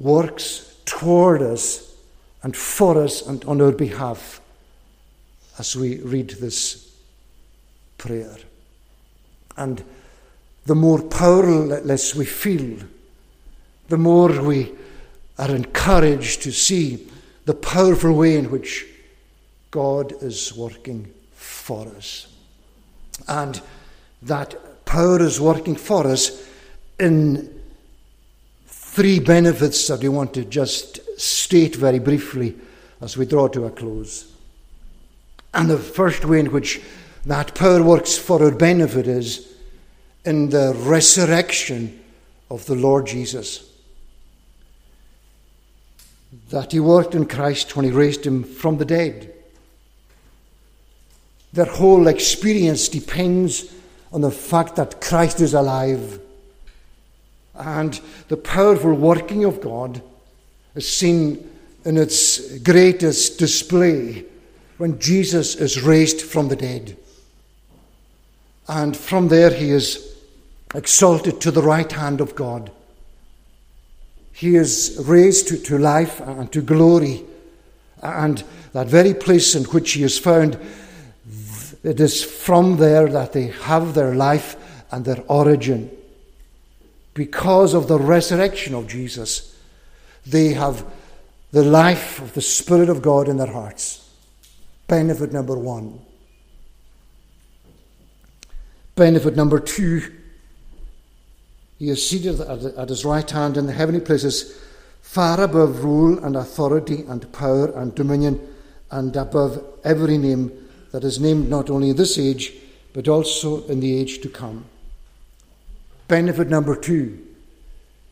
works 0.00 0.76
toward 0.86 1.42
us 1.42 1.94
and 2.42 2.56
for 2.56 3.02
us 3.02 3.20
and 3.20 3.44
on 3.44 3.60
our 3.60 3.72
behalf 3.72 4.40
as 5.58 5.76
we 5.76 6.00
read 6.00 6.30
this 6.30 6.96
prayer. 7.98 8.38
And 9.58 9.84
the 10.64 10.74
more 10.74 11.02
powerless 11.02 12.14
we 12.14 12.24
feel, 12.24 12.78
the 13.88 13.98
more 13.98 14.40
we 14.40 14.72
are 15.38 15.54
encouraged 15.54 16.40
to 16.44 16.50
see 16.50 17.10
the 17.44 17.52
powerful 17.52 18.14
way 18.14 18.38
in 18.38 18.50
which 18.50 18.86
God 19.72 20.12
is 20.22 20.54
working 20.54 21.12
for 21.32 21.88
us. 21.96 22.28
And 23.26 23.60
that 24.22 24.84
power 24.84 25.20
is 25.20 25.40
working 25.40 25.74
for 25.74 26.06
us 26.06 26.46
in 27.00 27.60
three 28.66 29.18
benefits 29.18 29.88
that 29.88 30.00
we 30.00 30.08
want 30.10 30.34
to 30.34 30.44
just 30.44 31.00
state 31.18 31.74
very 31.74 31.98
briefly 31.98 32.54
as 33.00 33.16
we 33.16 33.24
draw 33.24 33.48
to 33.48 33.64
a 33.64 33.70
close. 33.70 34.30
And 35.54 35.70
the 35.70 35.78
first 35.78 36.26
way 36.26 36.40
in 36.40 36.52
which 36.52 36.82
that 37.24 37.54
power 37.54 37.82
works 37.82 38.18
for 38.18 38.42
our 38.44 38.54
benefit 38.54 39.06
is 39.06 39.54
in 40.26 40.50
the 40.50 40.74
resurrection 40.76 41.98
of 42.50 42.66
the 42.66 42.74
Lord 42.74 43.06
Jesus. 43.06 43.70
That 46.50 46.72
he 46.72 46.80
worked 46.80 47.14
in 47.14 47.24
Christ 47.24 47.74
when 47.74 47.86
he 47.86 47.90
raised 47.90 48.26
him 48.26 48.44
from 48.44 48.76
the 48.76 48.84
dead. 48.84 49.31
Their 51.52 51.66
whole 51.66 52.06
experience 52.08 52.88
depends 52.88 53.72
on 54.12 54.20
the 54.20 54.30
fact 54.30 54.76
that 54.76 55.00
Christ 55.00 55.40
is 55.40 55.54
alive. 55.54 56.20
And 57.54 58.00
the 58.28 58.36
powerful 58.36 58.94
working 58.94 59.44
of 59.44 59.60
God 59.60 60.02
is 60.74 60.88
seen 60.88 61.50
in 61.84 61.96
its 61.96 62.58
greatest 62.58 63.38
display 63.38 64.24
when 64.78 64.98
Jesus 64.98 65.54
is 65.54 65.82
raised 65.82 66.22
from 66.22 66.48
the 66.48 66.56
dead. 66.56 66.96
And 68.68 68.96
from 68.96 69.28
there 69.28 69.50
he 69.50 69.70
is 69.70 70.16
exalted 70.74 71.40
to 71.42 71.50
the 71.50 71.62
right 71.62 71.90
hand 71.90 72.20
of 72.20 72.34
God. 72.34 72.70
He 74.32 74.56
is 74.56 74.96
raised 75.04 75.48
to, 75.48 75.58
to 75.58 75.78
life 75.78 76.20
and 76.20 76.50
to 76.52 76.62
glory. 76.62 77.22
And 78.02 78.42
that 78.72 78.88
very 78.88 79.14
place 79.14 79.54
in 79.54 79.64
which 79.64 79.92
he 79.92 80.02
is 80.02 80.18
found, 80.18 80.58
it 81.82 82.00
is 82.00 82.24
from 82.24 82.76
there 82.76 83.08
that 83.08 83.32
they 83.32 83.48
have 83.48 83.94
their 83.94 84.14
life 84.14 84.56
and 84.90 85.04
their 85.04 85.22
origin. 85.28 85.90
Because 87.14 87.74
of 87.74 87.88
the 87.88 87.98
resurrection 87.98 88.74
of 88.74 88.88
Jesus, 88.88 89.58
they 90.24 90.48
have 90.54 90.84
the 91.50 91.64
life 91.64 92.20
of 92.20 92.34
the 92.34 92.40
Spirit 92.40 92.88
of 92.88 93.02
God 93.02 93.28
in 93.28 93.36
their 93.36 93.52
hearts. 93.52 94.08
Benefit 94.86 95.32
number 95.32 95.58
one. 95.58 96.00
Benefit 98.94 99.36
number 99.36 99.58
two 99.58 100.02
he 101.82 101.90
is 101.90 102.08
seated 102.08 102.40
at 102.40 102.88
his 102.88 103.04
right 103.04 103.28
hand 103.28 103.56
in 103.56 103.66
the 103.66 103.72
heavenly 103.72 104.00
places, 104.00 104.56
far 105.00 105.40
above 105.40 105.82
rule 105.82 106.16
and 106.24 106.36
authority 106.36 107.02
and 107.08 107.32
power 107.32 107.76
and 107.76 107.92
dominion, 107.96 108.38
and 108.92 109.16
above 109.16 109.60
every 109.82 110.16
name 110.16 110.52
that 110.92 111.04
is 111.04 111.18
named 111.18 111.48
not 111.48 111.68
only 111.68 111.90
in 111.90 111.96
this 111.96 112.18
age, 112.18 112.52
but 112.92 113.08
also 113.08 113.66
in 113.66 113.80
the 113.80 113.98
age 113.98 114.20
to 114.20 114.28
come. 114.28 114.66
Benefit 116.06 116.48
number 116.48 116.76
two, 116.76 117.18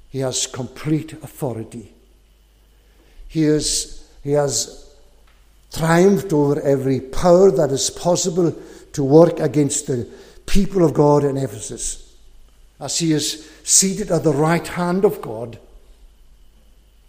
he 0.09 0.19
has 0.21 0.47
complete 0.47 1.13
authority. 1.13 1.93
He, 3.29 3.45
is, 3.45 4.09
he 4.25 4.33
has 4.33 4.93
triumphed 5.73 6.33
over 6.33 6.61
every 6.61 7.01
power 7.01 7.51
that 7.53 7.71
is 7.71 7.91
possible 7.91 8.57
to 8.93 9.05
work 9.05 9.39
against 9.39 9.87
the 9.87 10.09
people 10.47 10.85
of 10.85 10.95
God 10.95 11.23
in 11.23 11.37
Ephesus. 11.37 12.13
As 12.81 12.99
he 12.99 13.13
is 13.13 13.49
seated 13.63 14.11
at 14.11 14.25
the 14.25 14.33
right 14.33 14.67
hand 14.67 15.05
of 15.05 15.21
God, 15.21 15.59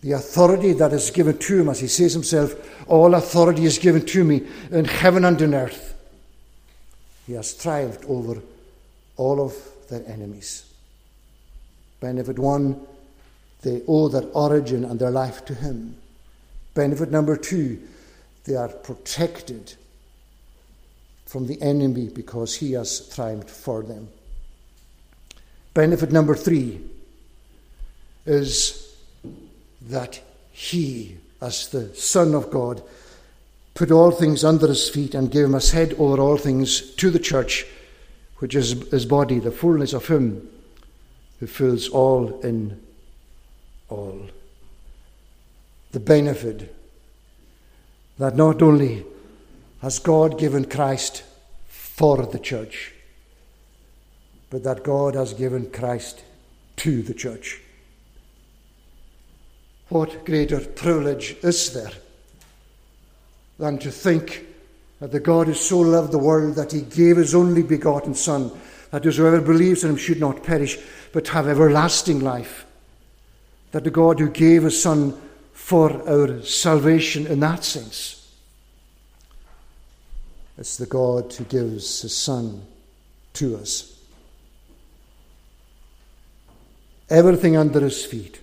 the 0.02 0.14
authority 0.14 0.74
that 0.74 0.94
is 0.94 1.12
given 1.12 1.38
to 1.38 1.62
him, 1.62 1.70
as 1.70 1.80
he 1.80 1.88
says 1.88 2.14
himself, 2.14 2.56
all 2.88 3.14
authority 3.14 3.66
is 3.66 3.78
given 3.78 4.06
to 4.08 4.24
me 4.24 4.48
in 4.72 4.86
heaven 4.86 5.26
and 5.26 5.40
in 5.42 5.54
earth. 5.54 5.94
He 7.28 7.34
has 7.34 7.54
triumphed 7.54 8.04
over 8.06 8.42
all 9.16 9.40
of 9.40 9.56
their 9.90 10.04
enemies. 10.08 10.66
Benefit 12.00 12.40
one, 12.40 12.82
they 13.62 13.84
owe 13.88 14.08
their 14.08 14.28
origin 14.34 14.86
and 14.86 15.00
their 15.00 15.12
life 15.12 15.46
to 15.46 15.54
him. 15.54 15.96
Benefit 16.74 17.12
number 17.12 17.38
two, 17.38 17.80
they 18.46 18.56
are 18.56 18.70
protected 18.70 19.76
from 21.26 21.46
the 21.46 21.62
enemy 21.62 22.10
because 22.10 22.56
he 22.56 22.72
has 22.72 23.08
triumphed 23.14 23.52
for 23.52 23.84
them. 23.84 24.08
Benefit 25.76 26.12
number 26.12 26.36
three 26.36 26.82
is 28.26 28.91
that 29.82 30.22
he, 30.52 31.18
as 31.42 31.70
the 31.70 31.94
Son 31.96 32.36
of 32.36 32.52
God, 32.52 32.84
put 33.74 33.92
all 33.92 34.12
things 34.12 34.44
under 34.44 34.68
his 34.68 34.90
feet 34.90 35.16
and 35.16 35.32
gave 35.32 35.46
him 35.46 35.56
as 35.56 35.72
head 35.72 35.94
over 35.98 36.22
all 36.22 36.38
things 36.38 36.92
to 36.96 37.10
the 37.10 37.20
church, 37.20 37.66
which 38.38 38.56
is 38.56 38.72
his 38.90 39.06
body, 39.06 39.40
the 39.40 39.52
fullness 39.52 39.94
of 39.94 40.08
him 40.08 40.48
who 41.40 41.48
fills 41.48 41.90
all 41.90 42.40
in 42.42 42.82
all. 43.90 44.28
The 45.92 46.00
benefit 46.00 46.74
that 48.18 48.36
not 48.36 48.62
only 48.62 49.04
has 49.82 49.98
God 50.00 50.38
given 50.38 50.66
Christ 50.66 51.24
for 51.68 52.26
the 52.26 52.40
church, 52.40 52.94
but 54.52 54.64
that 54.64 54.84
God 54.84 55.16
has 55.16 55.34
given 55.34 55.72
Christ 55.72 56.22
to 56.78 57.02
the 57.02 57.14
church. 57.14 57.62
What 59.92 60.24
greater 60.24 60.62
privilege 60.62 61.36
is 61.44 61.74
there 61.74 61.92
than 63.60 63.78
to 63.80 63.92
think 63.92 64.46
that 65.00 65.12
the 65.12 65.20
God 65.20 65.48
who 65.48 65.54
so 65.54 65.80
loved 65.80 66.14
the 66.14 66.18
world 66.18 66.56
that 66.56 66.72
he 66.72 66.82
gave 66.82 67.18
his 67.18 67.36
only 67.36 67.62
begotten 67.62 68.16
Son, 68.16 68.52
that 68.92 69.04
whosoever 69.04 69.42
believes 69.42 69.84
in 69.84 69.90
him 69.90 69.98
should 69.98 70.20
not 70.22 70.44
perish, 70.44 70.80
but 71.12 71.28
have 71.28 71.48
everlasting 71.48 72.22
life? 72.22 72.66
That 73.74 73.84
the 73.84 73.92
God 73.92 74.20
who 74.20 74.30
gave 74.30 74.64
his 74.64 74.82
Son 74.82 75.20
for 75.52 75.92
our 76.10 76.42
salvation 76.44 77.28
in 77.28 77.42
that 77.42 77.64
sense, 77.64 78.34
is 80.58 80.78
the 80.78 80.86
God 80.86 81.34
who 81.34 81.44
gives 81.44 82.02
his 82.02 82.16
Son 82.16 82.64
to 83.34 83.58
us. 83.58 83.92
everything 87.12 87.58
under 87.58 87.82
his 87.82 88.06
feet. 88.06 88.41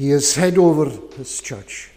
He 0.00 0.12
is 0.12 0.34
head 0.34 0.56
over 0.56 0.88
his 1.18 1.42
church. 1.42 1.90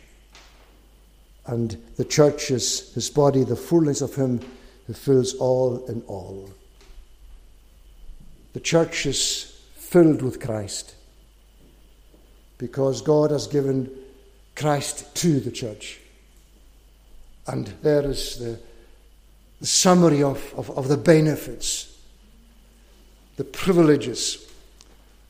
And 1.46 1.82
the 1.96 2.04
church 2.04 2.52
is 2.52 2.94
his 2.94 3.10
body, 3.10 3.46
the 3.46 3.56
fullness 3.56 4.02
of 4.02 4.14
him 4.14 4.42
who 4.88 4.94
fills 4.94 5.36
all 5.36 5.86
in 5.86 6.02
all. 6.02 6.50
The 8.52 8.60
church 8.60 9.06
is 9.06 9.58
filled 9.76 10.22
with 10.22 10.42
Christ 10.42 10.96
because 12.58 13.02
God 13.02 13.32
has 13.32 13.48
given 13.48 13.90
Christ 14.54 15.16
to 15.16 15.40
the 15.40 15.52
church. 15.52 16.02
And 17.48 17.68
there 17.84 18.06
is 18.06 18.38
the, 18.38 18.60
the 19.62 19.66
summary 19.66 20.24
of, 20.24 20.54
of, 20.58 20.70
of 20.72 20.90
the 20.90 20.98
benefits, 20.98 21.98
the 23.38 23.46
privileges 23.46 24.52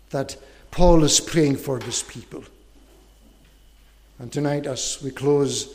that 0.09 0.37
Paul 0.71 1.03
is 1.03 1.19
praying 1.19 1.57
for 1.57 1.77
this 1.77 2.01
people. 2.01 2.43
And 4.23 4.31
tonight, 4.31 4.67
as 4.67 4.99
we 5.03 5.11
close, 5.11 5.67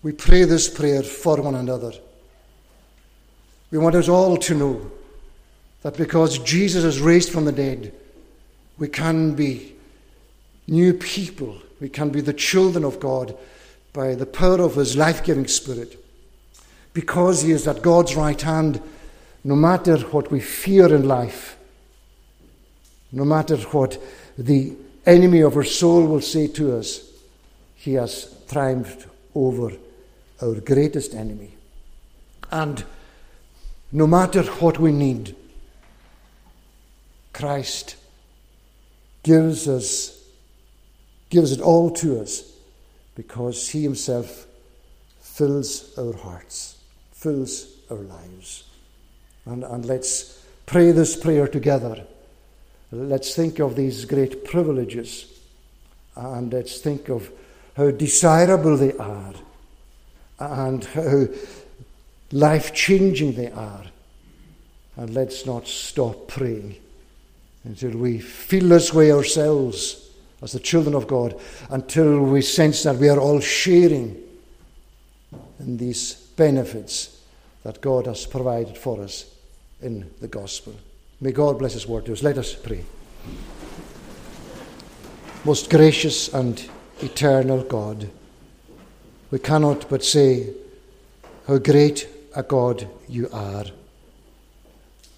we 0.00 0.12
pray 0.12 0.44
this 0.44 0.68
prayer 0.68 1.02
for 1.02 1.42
one 1.42 1.56
another. 1.56 1.90
We 3.72 3.78
want 3.78 3.96
us 3.96 4.08
all 4.08 4.36
to 4.36 4.54
know 4.54 4.92
that 5.82 5.96
because 5.96 6.38
Jesus 6.38 6.84
is 6.84 7.00
raised 7.00 7.32
from 7.32 7.44
the 7.44 7.50
dead, 7.50 7.92
we 8.78 8.86
can 8.86 9.34
be 9.34 9.74
new 10.68 10.94
people. 10.94 11.60
We 11.80 11.88
can 11.88 12.10
be 12.10 12.20
the 12.20 12.32
children 12.32 12.84
of 12.84 13.00
God 13.00 13.36
by 13.92 14.14
the 14.14 14.26
power 14.26 14.60
of 14.60 14.76
His 14.76 14.96
life 14.96 15.24
giving 15.24 15.48
Spirit. 15.48 16.00
Because 16.92 17.42
He 17.42 17.50
is 17.50 17.66
at 17.66 17.82
God's 17.82 18.14
right 18.14 18.40
hand, 18.40 18.80
no 19.42 19.56
matter 19.56 19.96
what 19.98 20.30
we 20.30 20.38
fear 20.38 20.94
in 20.94 21.08
life, 21.08 21.58
no 23.10 23.24
matter 23.24 23.56
what 23.56 24.00
the 24.38 24.72
enemy 25.04 25.40
of 25.40 25.56
our 25.56 25.64
soul 25.64 26.06
will 26.06 26.20
say 26.20 26.46
to 26.46 26.76
us, 26.78 27.06
he 27.86 27.94
has 27.94 28.34
triumphed 28.50 29.06
over 29.32 29.70
our 30.42 30.54
greatest 30.60 31.14
enemy. 31.14 31.54
And 32.50 32.84
no 33.92 34.08
matter 34.08 34.42
what 34.42 34.80
we 34.80 34.90
need, 34.90 35.36
Christ 37.32 37.94
gives 39.22 39.68
us 39.68 40.12
gives 41.30 41.52
it 41.52 41.60
all 41.60 41.90
to 41.90 42.20
us 42.20 42.52
because 43.14 43.68
he 43.68 43.82
himself 43.82 44.46
fills 45.20 45.96
our 45.96 46.12
hearts, 46.12 46.78
fills 47.12 47.68
our 47.90 47.98
lives. 47.98 48.64
And, 49.44 49.62
and 49.62 49.84
let's 49.84 50.44
pray 50.66 50.90
this 50.90 51.16
prayer 51.16 51.46
together. 51.46 52.04
Let's 52.90 53.34
think 53.34 53.60
of 53.60 53.76
these 53.76 54.04
great 54.04 54.44
privileges 54.44 55.26
and 56.16 56.52
let's 56.52 56.80
think 56.80 57.08
of 57.08 57.30
how 57.76 57.90
desirable 57.90 58.76
they 58.76 58.92
are 58.94 59.34
and 60.38 60.84
how 60.84 61.26
life 62.32 62.74
changing 62.74 63.34
they 63.34 63.50
are. 63.50 63.84
And 64.96 65.14
let's 65.14 65.44
not 65.44 65.66
stop 65.66 66.28
praying 66.28 66.76
until 67.64 67.90
we 67.90 68.18
feel 68.18 68.68
this 68.68 68.94
way 68.94 69.12
ourselves 69.12 70.10
as 70.42 70.52
the 70.52 70.60
children 70.60 70.94
of 70.94 71.06
God, 71.06 71.38
until 71.70 72.20
we 72.20 72.42
sense 72.42 72.82
that 72.84 72.96
we 72.96 73.08
are 73.08 73.18
all 73.18 73.40
sharing 73.40 74.22
in 75.58 75.76
these 75.76 76.14
benefits 76.36 77.20
that 77.62 77.80
God 77.80 78.06
has 78.06 78.26
provided 78.26 78.76
for 78.76 79.02
us 79.02 79.26
in 79.82 80.10
the 80.20 80.28
gospel. 80.28 80.74
May 81.20 81.32
God 81.32 81.58
bless 81.58 81.72
His 81.72 81.86
word 81.86 82.06
to 82.06 82.12
us. 82.12 82.22
Let 82.22 82.38
us 82.38 82.54
pray. 82.54 82.84
most 85.46 85.70
gracious 85.70 86.32
and 86.34 86.68
eternal 87.02 87.62
God. 87.62 88.10
We 89.30 89.38
cannot 89.38 89.88
but 89.88 90.04
say 90.04 90.54
how 91.46 91.58
great 91.58 92.08
a 92.34 92.42
God 92.42 92.88
you 93.08 93.28
are. 93.32 93.64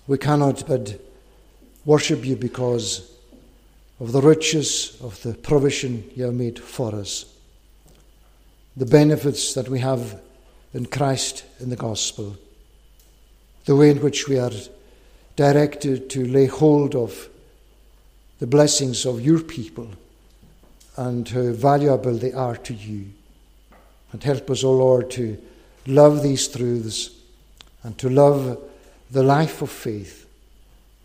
We 0.07 0.18
cannot 0.18 0.66
but 0.66 1.01
worship 1.85 2.24
you 2.24 2.37
because 2.37 3.12
of 4.01 4.12
the 4.12 4.20
riches 4.20 4.97
of 5.01 5.20
the 5.22 5.35
provision 5.35 6.11
you 6.14 6.24
have 6.24 6.35
made 6.35 6.59
for 6.59 6.95
us, 6.95 7.24
the 8.76 8.87
benefits 8.87 9.55
that 9.55 9.68
we 9.68 9.81
have 9.81 10.20
in 10.72 10.87
Christ 10.87 11.45
in 11.61 11.70
the 11.70 11.76
gospel, 11.76 12.37
the 13.64 13.76
way 13.76 13.91
in 13.91 14.01
which 14.01 14.29
we 14.29 14.39
are 14.39 14.53
directed 15.37 16.11
to 16.11 16.26
lay 16.26 16.47
hold 16.47 16.95
of 16.95 17.29
the 18.39 18.47
blessings 18.47 19.05
of 19.05 19.20
your 19.20 19.41
people 19.41 19.89
and 20.99 21.28
how 21.28 21.53
valuable 21.53 22.12
they 22.14 22.32
are 22.32 22.57
to 22.57 22.74
you. 22.74 23.07
And 24.11 24.22
help 24.22 24.51
us, 24.51 24.64
O 24.64 24.72
Lord, 24.72 25.11
to 25.12 25.38
love 25.86 26.22
these 26.22 26.49
truths 26.49 27.11
and 27.84 27.96
to 27.99 28.11
love 28.11 28.59
the 29.11 29.22
life 29.22 29.62
of 29.62 29.70
faith 29.70 30.26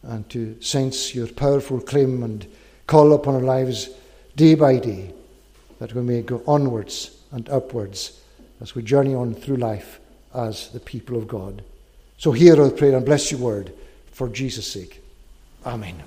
and 0.02 0.28
to 0.32 0.60
sense 0.62 1.14
your 1.14 1.28
powerful 1.28 1.80
claim 1.80 2.24
and 2.24 2.46
call 2.88 3.14
upon 3.14 3.36
our 3.36 3.42
lives 3.42 3.90
day 4.36 4.56
by 4.56 4.78
day 4.78 5.14
that 5.80 5.94
we 5.94 6.02
may 6.02 6.24
go 6.24 6.42
onwards 6.48 7.16
and 7.32 7.48
upwards 7.50 8.20
as 8.62 8.74
we 8.74 8.82
journey 8.82 9.14
on 9.14 9.36
through 9.36 9.58
life 9.58 10.00
as 10.34 10.70
the 10.70 10.80
people 10.80 11.18
of 11.18 11.28
God. 11.28 11.64
So 12.18 12.32
hear 12.32 12.60
our 12.60 12.72
prayer 12.72 12.98
and 12.98 13.06
bless 13.06 13.32
your 13.32 13.42
word 13.42 13.72
for 14.12 14.28
Jesus' 14.28 14.72
sake. 14.72 15.04
Amen. 15.66 16.02